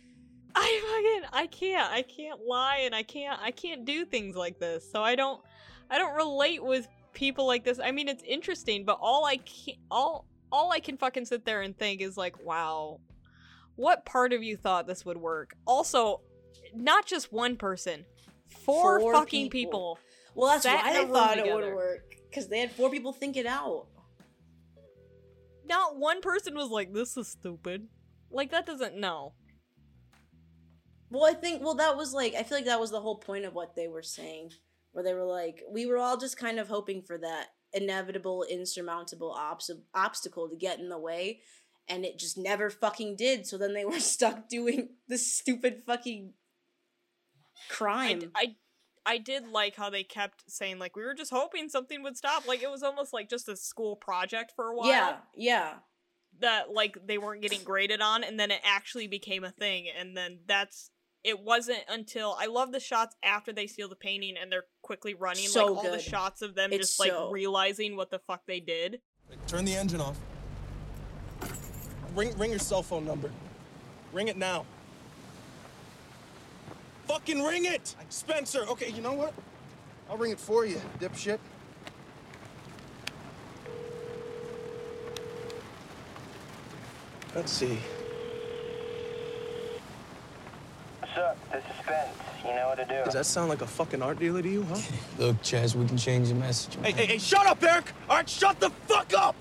I 0.54 1.20
fucking 1.22 1.30
I 1.32 1.46
can't 1.48 1.90
I 1.92 2.02
can't 2.02 2.40
lie 2.46 2.80
and 2.84 2.94
I 2.94 3.02
can't 3.02 3.38
I 3.42 3.50
can't 3.50 3.84
do 3.84 4.04
things 4.04 4.36
like 4.36 4.58
this. 4.58 4.90
So 4.90 5.02
I 5.02 5.14
don't 5.14 5.40
I 5.90 5.98
don't 5.98 6.14
relate 6.16 6.64
with 6.64 6.88
people 7.12 7.46
like 7.46 7.64
this. 7.64 7.78
I 7.78 7.90
mean 7.92 8.08
it's 8.08 8.22
interesting, 8.22 8.84
but 8.84 8.98
all 9.00 9.24
I 9.26 9.36
can 9.36 9.74
all 9.90 10.26
all 10.50 10.72
I 10.72 10.80
can 10.80 10.96
fucking 10.96 11.26
sit 11.26 11.44
there 11.44 11.60
and 11.62 11.76
think 11.76 12.00
is 12.00 12.16
like, 12.16 12.42
wow, 12.42 13.00
what 13.74 14.06
part 14.06 14.32
of 14.32 14.42
you 14.42 14.56
thought 14.56 14.86
this 14.86 15.04
would 15.04 15.18
work? 15.18 15.54
Also, 15.66 16.22
not 16.74 17.04
just 17.04 17.32
one 17.32 17.56
person, 17.56 18.04
four, 18.48 19.00
Four 19.00 19.12
fucking 19.12 19.50
people. 19.50 19.96
people. 19.96 19.98
well, 20.34 20.52
that's 20.52 20.64
why 20.64 20.90
in 20.90 20.96
a 20.96 20.98
I 21.00 21.02
room 21.02 21.12
thought 21.12 21.38
it 21.38 21.54
would 21.54 21.74
work 21.74 22.14
because 22.30 22.48
they 22.48 22.60
had 22.60 22.70
four 22.72 22.90
people 22.90 23.12
think 23.12 23.36
it 23.36 23.44
out. 23.46 23.88
Not 25.66 25.96
one 25.98 26.20
person 26.20 26.54
was 26.54 26.70
like, 26.70 26.92
"This 26.92 27.16
is 27.16 27.28
stupid." 27.28 27.88
Like 28.36 28.50
that 28.50 28.66
doesn't 28.66 28.96
no. 28.96 29.32
Well, 31.10 31.24
I 31.24 31.34
think 31.34 31.62
well 31.62 31.74
that 31.76 31.96
was 31.96 32.12
like 32.12 32.34
I 32.34 32.42
feel 32.42 32.58
like 32.58 32.66
that 32.66 32.80
was 32.80 32.90
the 32.90 33.00
whole 33.00 33.18
point 33.18 33.44
of 33.44 33.54
what 33.54 33.74
they 33.74 33.88
were 33.88 34.02
saying, 34.02 34.50
where 34.92 35.04
they 35.04 35.14
were 35.14 35.24
like 35.24 35.62
we 35.70 35.86
were 35.86 35.98
all 35.98 36.16
just 36.16 36.36
kind 36.36 36.58
of 36.58 36.68
hoping 36.68 37.02
for 37.02 37.18
that 37.18 37.48
inevitable, 37.72 38.44
insurmountable 38.48 39.32
obs- 39.32 39.70
obstacle 39.94 40.48
to 40.48 40.56
get 40.56 40.78
in 40.78 40.88
the 40.88 40.98
way, 40.98 41.40
and 41.88 42.04
it 42.04 42.18
just 42.18 42.36
never 42.36 42.70
fucking 42.70 43.16
did. 43.16 43.46
So 43.46 43.56
then 43.56 43.74
they 43.74 43.84
were 43.84 44.00
stuck 44.00 44.48
doing 44.48 44.90
this 45.08 45.32
stupid 45.34 45.82
fucking 45.86 46.32
crime. 47.68 48.32
I, 48.34 48.56
I, 49.06 49.14
I 49.14 49.18
did 49.18 49.46
like 49.46 49.76
how 49.76 49.90
they 49.90 50.02
kept 50.02 50.44
saying 50.50 50.78
like 50.78 50.96
we 50.96 51.04
were 51.04 51.14
just 51.14 51.30
hoping 51.30 51.68
something 51.68 52.02
would 52.02 52.16
stop. 52.16 52.46
Like 52.46 52.62
it 52.62 52.70
was 52.70 52.82
almost 52.82 53.12
like 53.12 53.30
just 53.30 53.48
a 53.48 53.56
school 53.56 53.96
project 53.96 54.52
for 54.56 54.68
a 54.68 54.76
while. 54.76 54.88
yeah, 54.88 55.16
yeah. 55.34 55.74
That 56.40 56.70
like 56.72 56.98
they 57.06 57.18
weren't 57.18 57.42
getting 57.42 57.62
graded 57.62 58.00
on, 58.00 58.22
and 58.24 58.38
then 58.38 58.50
it 58.50 58.60
actually 58.64 59.06
became 59.08 59.44
a 59.44 59.50
thing, 59.50 59.86
and 59.98 60.16
then 60.16 60.40
that's. 60.46 60.90
It 61.24 61.40
wasn't 61.40 61.80
until 61.88 62.36
I 62.38 62.46
love 62.46 62.70
the 62.70 62.78
shots 62.78 63.16
after 63.20 63.52
they 63.52 63.66
steal 63.66 63.88
the 63.88 63.96
painting 63.96 64.36
and 64.40 64.52
they're 64.52 64.66
quickly 64.82 65.12
running, 65.14 65.48
So 65.48 65.72
like 65.72 65.84
all 65.84 65.90
the 65.90 65.98
shots 65.98 66.40
of 66.40 66.54
them 66.54 66.72
It's 66.72 66.90
just 66.90 67.00
like 67.00 67.10
so- 67.10 67.32
realizing 67.32 67.96
what 67.96 68.12
the 68.12 68.20
fuck 68.20 68.42
they 68.46 68.60
did. 68.60 69.00
Turn 69.48 69.64
the 69.64 69.74
engine 69.74 70.00
off. 70.00 70.16
ring, 72.14 72.36
ring 72.38 72.50
your 72.50 72.60
cell 72.60 72.80
phone 72.80 73.04
number. 73.04 73.32
Ring 74.12 74.28
it 74.28 74.36
now. 74.36 74.66
Fucking 77.08 77.42
ring 77.42 77.64
it! 77.64 77.96
Spencer, 78.08 78.64
okay, 78.68 78.90
you 78.90 79.00
know 79.02 79.12
what? 79.12 79.34
I'll 80.08 80.16
ring 80.16 80.30
it 80.32 80.40
for 80.40 80.64
you, 80.64 80.80
dipshit. 81.00 81.38
Let's 87.36 87.52
see. 87.52 87.78
What's 91.00 91.18
up? 91.18 91.36
This 91.52 91.62
is 91.64 91.84
Spence. 91.84 92.08
You 92.42 92.54
know 92.54 92.68
what 92.68 92.78
to 92.78 92.86
do. 92.86 93.04
Does 93.04 93.12
that 93.12 93.26
sound 93.26 93.50
like 93.50 93.60
a 93.60 93.66
fucking 93.66 94.00
art 94.00 94.18
dealer 94.18 94.40
to 94.40 94.48
you, 94.48 94.62
huh? 94.62 94.80
Look, 95.18 95.42
Chaz, 95.42 95.74
we 95.74 95.86
can 95.86 95.98
change 95.98 96.30
the 96.30 96.34
message. 96.34 96.78
Hey, 96.82 96.92
hey, 96.92 97.04
hey, 97.04 97.18
shut 97.18 97.46
up, 97.46 97.62
Eric! 97.62 97.92
All 98.08 98.16
right, 98.16 98.26
shut 98.28 98.58
the 98.58 98.70
fuck 98.88 99.12
up! 99.12 99.36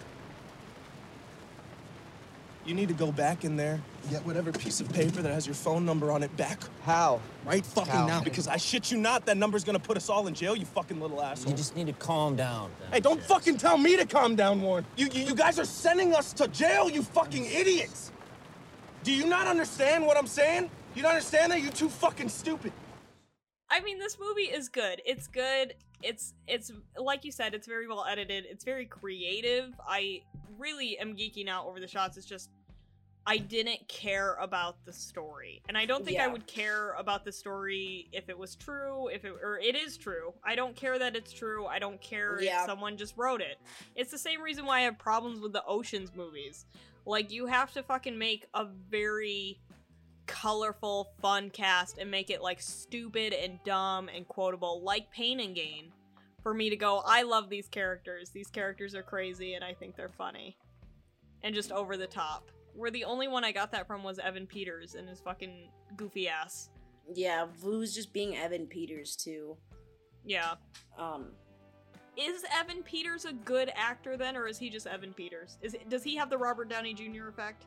You 2.66 2.74
need 2.74 2.90
to 2.90 2.94
go 2.94 3.14
back 3.14 3.46
in 3.46 3.56
there, 3.56 3.82
get 4.10 4.26
whatever 4.26 4.52
piece 4.52 4.80
of 4.80 4.92
paper 4.92 5.22
that 5.22 5.32
has 5.32 5.46
your 5.46 5.56
phone 5.56 5.86
number 5.86 6.12
on 6.12 6.24
it 6.24 6.36
back. 6.38 6.62
How? 6.84 7.20
Right 7.46 7.66
fucking 7.66 7.92
How? 7.92 8.08
now, 8.08 8.22
because 8.22 8.48
I 8.48 8.58
shit 8.58 8.92
you 8.92 8.98
not, 8.98 9.26
that 9.26 9.38
number's 9.38 9.64
gonna 9.64 9.80
put 9.80 9.98
us 9.98 10.10
all 10.10 10.28
in 10.28 10.34
jail, 10.34 10.56
you 10.56 10.66
fucking 10.66 11.00
little 11.00 11.22
asshole. 11.22 11.52
You 11.52 11.58
just 11.58 11.76
need 11.76 11.88
to 11.88 11.94
calm 11.94 12.36
down. 12.36 12.72
Hey, 12.92 13.00
don't 13.00 13.22
fucking 13.22 13.58
tell 13.58 13.78
me 13.78 13.98
to 13.98 14.06
calm 14.06 14.36
down, 14.36 14.62
Warren. 14.62 14.86
You, 14.96 15.08
you, 15.12 15.26
you 15.26 15.36
guys 15.36 15.60
are 15.60 15.66
sending 15.66 16.14
us 16.14 16.34
to 16.34 16.48
jail, 16.48 16.90
you 16.90 17.04
fucking 17.04 17.46
idiots. 17.46 18.12
Do 19.04 19.14
you 19.14 19.28
not 19.28 19.48
understand 19.48 20.06
what 20.06 20.18
I'm 20.18 20.28
saying? 20.28 20.70
You 20.96 21.02
don't 21.02 21.12
understand 21.12 21.52
that? 21.52 21.62
You 21.62 21.70
too 21.70 21.90
fucking 21.90 22.30
stupid. 22.30 22.72
I 23.70 23.82
mean, 23.82 24.00
this 24.00 24.18
movie 24.20 24.44
is 24.44 24.70
good. 24.70 25.02
It's 25.06 25.28
good. 25.28 25.76
It's 26.02 26.34
it's 26.48 26.72
like 26.98 27.26
you 27.26 27.32
said, 27.32 27.54
it's 27.54 27.68
very 27.68 27.88
well 27.88 28.06
edited. 28.10 28.46
It's 28.50 28.64
very 28.64 28.86
creative. 28.86 29.74
I 29.88 30.22
really 30.58 30.98
am 31.00 31.16
geeking 31.16 31.48
out 31.50 31.66
over 31.66 31.80
the 31.80 31.88
shots. 31.88 32.18
It's 32.18 32.26
just 32.26 32.50
I 33.28 33.38
didn't 33.38 33.88
care 33.88 34.36
about 34.36 34.84
the 34.86 34.94
story. 34.94 35.62
And 35.68 35.76
I 35.78 35.86
don't 35.86 36.06
think 36.06 36.20
I 36.20 36.28
would 36.28 36.46
care 36.46 36.92
about 36.94 37.26
the 37.26 37.32
story 37.32 38.08
if 38.12 38.30
it 38.30 38.38
was 38.38 38.56
true, 38.56 39.08
if 39.08 39.26
it 39.26 39.34
or 39.42 39.58
it 39.58 39.76
is 39.76 39.98
true. 39.98 40.34
I 40.44 40.56
don't 40.56 40.76
care 40.76 41.00
that 41.00 41.16
it's 41.16 41.34
true. 41.34 41.66
I 41.66 41.80
don't 41.80 42.00
care 42.02 42.40
Yeah. 42.42 42.62
if 42.62 42.66
someone 42.68 42.98
just 42.98 43.18
wrote 43.18 43.42
it. 43.42 43.58
It's 43.96 44.12
the 44.12 44.18
same 44.20 44.42
reason 44.42 44.66
why 44.66 44.80
I 44.80 44.82
have 44.82 45.00
problems 45.00 45.40
with 45.40 45.54
the 45.54 45.66
Oceans 45.66 46.12
movies. 46.16 46.66
Like 47.08 47.32
you 47.32 47.48
have 47.48 47.74
to 47.74 47.82
fucking 47.84 48.18
make 48.18 48.46
a 48.54 48.66
very 48.66 49.60
colorful, 50.28 51.10
fun 51.22 51.50
cast 51.50 51.98
and 51.98 52.10
make 52.12 52.30
it 52.30 52.42
like 52.44 52.62
stupid 52.62 53.34
and 53.34 53.60
dumb 53.64 54.10
and 54.14 54.28
quotable, 54.28 54.82
like 54.84 55.10
Pain 55.12 55.40
and 55.40 55.56
Gain, 55.56 55.92
for 56.44 56.54
me 56.54 56.70
to 56.70 56.76
go, 56.76 57.02
I 57.06 57.24
love 57.24 57.50
these 57.50 57.68
characters. 57.68 58.30
These 58.30 58.50
characters 58.50 58.94
are 58.94 59.04
crazy 59.04 59.56
and 59.56 59.64
I 59.64 59.74
think 59.74 59.96
they're 59.96 60.10
funny. 60.10 60.58
And 61.44 61.56
just 61.56 61.72
over 61.72 61.98
the 61.98 62.08
top. 62.08 62.50
Where 62.76 62.92
the 62.92 63.06
only 63.06 63.28
one 63.28 63.44
I 63.44 63.52
got 63.52 63.72
that 63.72 63.88
from 63.88 64.04
was 64.04 64.20
Evan 64.20 64.46
Peters 64.48 64.96
and 64.96 65.08
his 65.08 65.20
fucking 65.22 65.70
goofy 65.96 66.28
ass. 66.28 66.70
Yeah, 67.14 67.48
Vu's 67.58 67.94
just 67.96 68.12
being 68.12 68.36
Evan 68.36 68.68
Peters 68.68 69.16
too. 69.16 69.56
Yeah. 70.26 70.56
Um, 70.98 71.28
Is 72.18 72.44
Evan 72.54 72.84
Peters 72.84 73.26
a 73.26 73.34
good 73.34 73.72
actor 73.76 74.18
then, 74.18 74.36
or 74.36 74.48
is 74.48 74.58
he 74.58 74.70
just 74.70 74.88
Evan 74.88 75.14
Peters? 75.14 75.58
Is 75.62 75.76
does 75.90 76.04
he 76.04 76.16
have 76.16 76.30
the 76.30 76.38
Robert 76.38 76.70
Downey 76.70 76.94
Jr. 76.94 77.28
effect? 77.28 77.66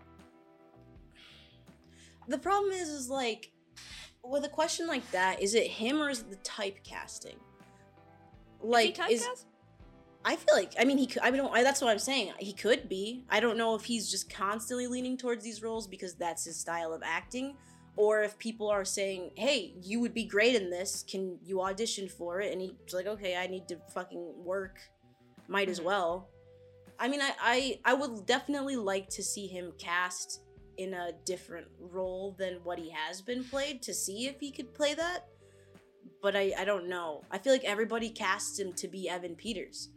the 2.28 2.38
problem 2.38 2.72
is, 2.72 2.88
is 2.88 3.08
like, 3.08 3.50
with 4.22 4.44
a 4.44 4.48
question 4.48 4.86
like 4.86 5.08
that, 5.10 5.42
is 5.42 5.54
it 5.54 5.66
him 5.66 6.00
or 6.00 6.10
is 6.10 6.20
it 6.20 6.30
the 6.30 6.36
typecasting? 6.36 7.36
Like, 8.60 8.98
is 8.98 9.06
he 9.06 9.14
is 9.14 9.22
typecast? 9.22 9.44
I 10.24 10.36
feel 10.36 10.54
like 10.54 10.72
I 10.78 10.84
mean 10.84 10.98
he 10.98 11.06
could 11.06 11.22
I 11.22 11.30
don't 11.30 11.54
I, 11.54 11.62
that's 11.62 11.80
what 11.80 11.90
I'm 11.90 11.98
saying. 11.98 12.32
He 12.38 12.52
could 12.52 12.88
be. 12.88 13.24
I 13.30 13.40
don't 13.40 13.56
know 13.56 13.74
if 13.74 13.84
he's 13.84 14.10
just 14.10 14.32
constantly 14.32 14.86
leaning 14.86 15.16
towards 15.16 15.44
these 15.44 15.62
roles 15.62 15.86
because 15.86 16.14
that's 16.14 16.44
his 16.44 16.56
style 16.58 16.92
of 16.92 17.02
acting 17.04 17.56
or 17.96 18.22
if 18.22 18.38
people 18.38 18.68
are 18.68 18.84
saying 18.84 19.30
hey 19.36 19.74
you 19.80 20.00
would 20.00 20.14
be 20.14 20.24
great 20.24 20.54
in 20.54 20.70
this. 20.70 21.04
Can 21.08 21.38
you 21.44 21.62
audition 21.62 22.08
for 22.08 22.40
it? 22.40 22.52
And 22.52 22.60
he's 22.60 22.72
like 22.92 23.06
okay 23.06 23.36
I 23.36 23.46
need 23.46 23.68
to 23.68 23.78
fucking 23.94 24.34
work. 24.44 24.78
Might 25.46 25.68
as 25.68 25.80
Mhm. 25.80 25.84
well. 25.84 26.28
I 26.98 27.08
mean 27.08 27.20
I, 27.22 27.32
I 27.40 27.80
I 27.84 27.94
would 27.94 28.26
definitely 28.26 28.76
like 28.76 29.08
to 29.10 29.22
see 29.22 29.46
him 29.46 29.72
cast 29.78 30.40
in 30.78 30.94
a 30.94 31.10
different 31.24 31.66
role 31.80 32.34
than 32.38 32.54
what 32.64 32.78
he 32.78 32.90
has 32.90 33.20
been 33.22 33.44
played 33.44 33.82
to 33.82 33.94
see 33.94 34.26
if 34.26 34.38
he 34.40 34.50
could 34.50 34.74
play 34.74 34.94
that. 34.94 35.26
But 36.22 36.34
I, 36.36 36.52
I 36.58 36.64
don't 36.64 36.88
know. 36.88 37.22
I 37.30 37.38
feel 37.38 37.52
like 37.52 37.64
everybody 37.64 38.10
casts 38.10 38.58
him 38.58 38.72
to 38.74 38.88
be 38.88 39.08
Evan 39.08 39.36
Peters. 39.36 39.90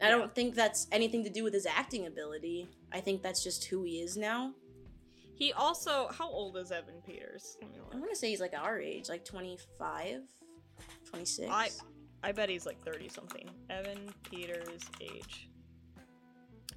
I 0.00 0.10
don't 0.10 0.34
think 0.34 0.54
that's 0.54 0.86
anything 0.92 1.24
to 1.24 1.30
do 1.30 1.42
with 1.42 1.54
his 1.54 1.64
acting 1.66 2.06
ability. 2.06 2.68
I 2.92 3.00
think 3.00 3.22
that's 3.22 3.42
just 3.42 3.64
who 3.64 3.82
he 3.84 4.00
is 4.00 4.16
now. 4.16 4.52
He 5.34 5.52
also 5.52 6.08
how 6.16 6.28
old 6.28 6.56
is 6.56 6.70
Evan 6.72 7.00
Peters? 7.06 7.56
I'm 7.92 8.00
gonna 8.00 8.14
say 8.14 8.30
he's 8.30 8.40
like 8.40 8.54
our 8.54 8.78
age, 8.78 9.08
like 9.08 9.24
25, 9.24 10.20
26. 11.10 11.50
I 11.50 11.68
I 12.22 12.32
bet 12.32 12.48
he's 12.48 12.66
like 12.66 12.82
30 12.84 13.08
something. 13.08 13.48
Evan 13.70 14.10
Peters 14.30 14.80
age. 15.00 15.48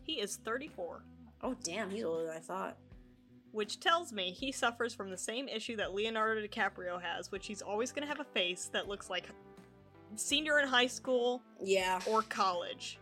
He 0.04 0.14
is 0.22 0.38
34, 0.38 1.04
oh, 1.44 1.56
damn, 1.64 1.90
he's 1.90 2.04
older 2.04 2.26
than 2.26 2.36
I 2.36 2.40
thought. 2.40 2.78
which 3.52 3.80
tells 3.80 4.12
me 4.14 4.32
he 4.32 4.52
suffers 4.52 4.94
from 4.94 5.10
the 5.10 5.18
same 5.18 5.48
issue 5.48 5.76
that 5.78 5.94
Leonardo 5.94 6.42
DiCaprio 6.46 7.02
has, 7.02 7.32
which 7.32 7.48
he's 7.48 7.62
always 7.62 7.92
going 7.92 8.02
to 8.04 8.08
have 8.08 8.20
a 8.20 8.24
face 8.32 8.70
that 8.74 8.88
looks 8.88 9.10
like 9.10 9.26
senior 10.16 10.60
in 10.60 10.68
high 10.68 10.88
school 10.88 11.42
Yeah. 11.64 12.00
or 12.08 12.22
college. 12.24 13.00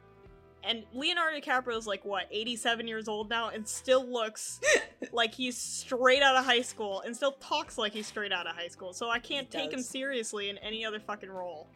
And 0.64 0.84
Leonardo 0.94 1.40
DiCaprio 1.40 1.78
is 1.78 1.88
like 1.88 2.04
what, 2.04 2.28
87 2.32 2.88
years 2.88 3.08
old 3.08 3.30
now 3.30 3.50
and 3.50 3.68
still 3.68 4.06
looks 4.06 4.60
like 5.12 5.34
he's 5.34 5.58
straight 5.58 6.22
out 6.22 6.36
of 6.36 6.44
high 6.46 6.62
school 6.62 7.02
and 7.02 7.16
still 7.16 7.34
talks 7.34 7.78
like 7.78 7.94
he's 7.94 8.08
straight 8.08 8.32
out 8.32 8.48
of 8.48 8.56
high 8.56 8.68
school. 8.68 8.94
So 8.94 9.10
I 9.10 9.20
can't 9.20 9.48
He 9.52 9.60
take 9.60 9.72
him 9.72 9.82
seriously 9.82 10.50
in 10.50 10.58
any 10.58 10.86
other 10.86 11.00
fucking 11.00 11.30
role. 11.30 11.68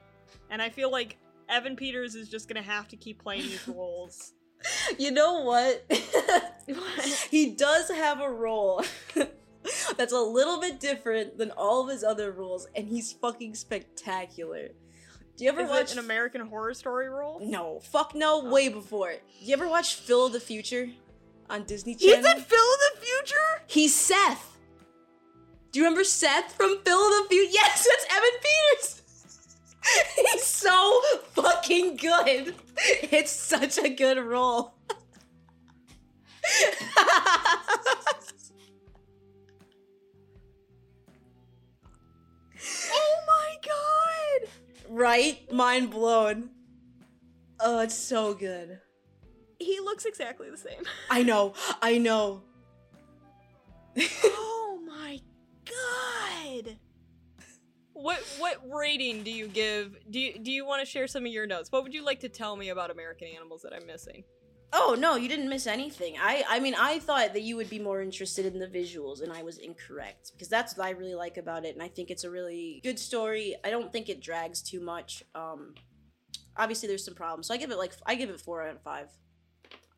And 0.49 0.61
I 0.61 0.69
feel 0.69 0.91
like 0.91 1.17
Evan 1.47 1.75
Peters 1.75 2.15
is 2.15 2.29
just 2.29 2.47
gonna 2.47 2.61
have 2.61 2.87
to 2.89 2.95
keep 2.97 3.21
playing 3.21 3.43
these 3.43 3.67
roles. 3.67 4.33
You 4.99 5.11
know 5.11 5.41
what? 5.43 5.91
he 7.29 7.55
does 7.55 7.89
have 7.89 8.21
a 8.21 8.29
role 8.29 8.83
that's 9.97 10.13
a 10.13 10.19
little 10.19 10.59
bit 10.59 10.79
different 10.79 11.37
than 11.37 11.51
all 11.51 11.83
of 11.83 11.89
his 11.89 12.03
other 12.03 12.31
roles, 12.31 12.67
and 12.75 12.87
he's 12.87 13.11
fucking 13.13 13.55
spectacular. 13.55 14.69
Do 15.37 15.45
you 15.45 15.49
ever 15.49 15.61
Is 15.61 15.69
watch 15.69 15.93
an 15.93 15.99
American 15.99 16.41
Horror 16.41 16.73
Story 16.73 17.09
role? 17.09 17.39
No, 17.41 17.79
fuck 17.79 18.13
no, 18.13 18.41
Oh. 18.41 18.49
way 18.49 18.69
before 18.69 19.09
it. 19.11 19.23
Do 19.39 19.45
You 19.45 19.53
ever 19.53 19.67
watch 19.67 19.95
Phil 19.95 20.25
of 20.27 20.33
the 20.33 20.39
Future 20.39 20.89
on 21.49 21.63
Disney 21.63 21.95
Channel? 21.95 22.17
He's 22.17 22.25
in 22.25 22.41
Phil 22.41 22.73
of 22.73 22.79
the 22.99 23.05
Future? 23.05 23.63
He's 23.67 23.95
Seth. 23.95 24.57
Do 25.71 25.79
you 25.79 25.85
remember 25.85 26.03
Seth 26.03 26.53
from 26.53 26.79
Phil 26.83 26.97
of 26.99 27.23
the 27.23 27.27
Future? 27.29 27.51
Yes, 27.53 27.87
that's 27.89 28.05
Evan 28.13 28.29
Peters. 28.43 29.01
He's 30.33 30.43
so 30.43 31.01
fucking 31.31 31.97
good. 31.97 32.53
It's 33.11 33.31
such 33.31 33.77
a 33.79 33.89
good 33.89 34.19
role. 34.19 34.73
right? 45.01 45.51
Mind 45.51 45.89
blown. 45.89 46.51
Oh, 47.59 47.79
it's 47.79 47.95
so 47.95 48.33
good. 48.33 48.79
He 49.59 49.79
looks 49.79 50.05
exactly 50.05 50.49
the 50.49 50.57
same. 50.57 50.83
I 51.09 51.23
know. 51.23 51.53
I 51.81 51.97
know. 51.97 52.43
oh 54.23 54.79
my 54.87 55.19
god! 55.65 56.77
What 57.93 58.19
what 58.39 58.57
rating 58.71 59.23
do 59.23 59.31
you 59.31 59.47
give? 59.47 59.97
Do 60.09 60.19
you 60.19 60.39
do 60.39 60.51
you 60.51 60.65
want 60.65 60.81
to 60.81 60.85
share 60.85 61.07
some 61.07 61.25
of 61.25 61.31
your 61.31 61.45
notes? 61.45 61.71
What 61.71 61.83
would 61.83 61.93
you 61.93 62.03
like 62.05 62.21
to 62.21 62.29
tell 62.29 62.55
me 62.55 62.69
about 62.69 62.89
American 62.89 63.27
Animals 63.27 63.61
that 63.63 63.73
I'm 63.73 63.85
missing? 63.85 64.23
Oh 64.73 64.95
no, 64.97 65.15
you 65.15 65.27
didn't 65.27 65.49
miss 65.49 65.67
anything. 65.67 66.15
I 66.19 66.43
I 66.47 66.59
mean 66.59 66.75
I 66.77 66.99
thought 66.99 67.33
that 67.33 67.41
you 67.41 67.55
would 67.57 67.69
be 67.69 67.79
more 67.79 68.01
interested 68.01 68.45
in 68.45 68.59
the 68.59 68.67
visuals 68.67 69.21
and 69.21 69.31
I 69.31 69.43
was 69.43 69.57
incorrect 69.57 70.31
because 70.33 70.47
that's 70.47 70.77
what 70.77 70.87
I 70.87 70.91
really 70.91 71.15
like 71.15 71.37
about 71.37 71.65
it 71.65 71.73
and 71.73 71.83
I 71.83 71.87
think 71.87 72.09
it's 72.09 72.23
a 72.23 72.29
really 72.29 72.79
good 72.83 72.99
story. 72.99 73.55
I 73.63 73.69
don't 73.69 73.91
think 73.91 74.09
it 74.09 74.21
drags 74.21 74.61
too 74.61 74.79
much. 74.79 75.23
Um 75.35 75.75
obviously 76.55 76.87
there's 76.87 77.03
some 77.03 77.15
problems. 77.15 77.47
So 77.47 77.53
I 77.53 77.57
give 77.57 77.71
it 77.71 77.77
like 77.77 77.93
I 78.05 78.15
give 78.15 78.29
it 78.29 78.39
4 78.39 78.67
out 78.67 78.75
of 78.75 78.81
5 78.81 79.07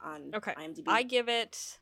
on 0.03 0.31
Okay, 0.35 0.53
IMDb. 0.53 0.83
I 0.87 1.03
give 1.03 1.29
it. 1.29 1.77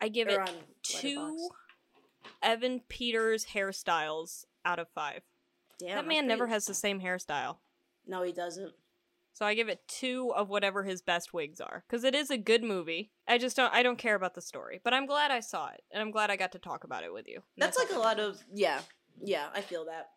I 0.00 0.08
give 0.08 0.28
Or 0.28 0.42
it 0.42 0.50
two 0.82 1.50
Evan 2.42 2.80
Peters 2.88 3.46
hairstyles 3.46 4.44
out 4.64 4.78
of 4.78 4.88
five. 4.94 5.22
Damn, 5.78 5.96
that 5.96 6.06
man 6.06 6.26
never 6.26 6.46
has 6.46 6.66
the 6.66 6.74
same 6.74 7.00
hairstyle. 7.00 7.56
No, 8.06 8.22
he 8.22 8.32
doesn't. 8.32 8.72
So 9.32 9.46
I 9.46 9.54
give 9.54 9.68
it 9.68 9.86
two 9.88 10.32
of 10.34 10.48
whatever 10.48 10.84
his 10.84 11.02
best 11.02 11.32
wigs 11.32 11.60
are, 11.60 11.84
because 11.88 12.04
it 12.04 12.14
is 12.14 12.30
a 12.30 12.36
good 12.36 12.62
movie. 12.62 13.12
I 13.28 13.38
just 13.38 13.56
don't. 13.56 13.72
I 13.72 13.82
don't 13.82 13.98
care 13.98 14.14
about 14.14 14.34
the 14.34 14.42
story, 14.42 14.80
but 14.82 14.92
I'm 14.92 15.06
glad 15.06 15.30
I 15.30 15.40
saw 15.40 15.68
it, 15.68 15.82
and 15.92 16.02
I'm 16.02 16.10
glad 16.10 16.30
I 16.30 16.36
got 16.36 16.52
to 16.52 16.58
talk 16.58 16.84
about 16.84 17.04
it 17.04 17.12
with 17.12 17.28
you. 17.28 17.36
And 17.36 17.62
That's 17.62 17.78
like 17.78 17.92
a 17.92 17.98
lot 17.98 18.18
of 18.20 18.38
yeah. 18.52 18.80
Yeah, 19.22 19.48
I 19.54 19.60
feel 19.60 19.84
that. 19.86 20.10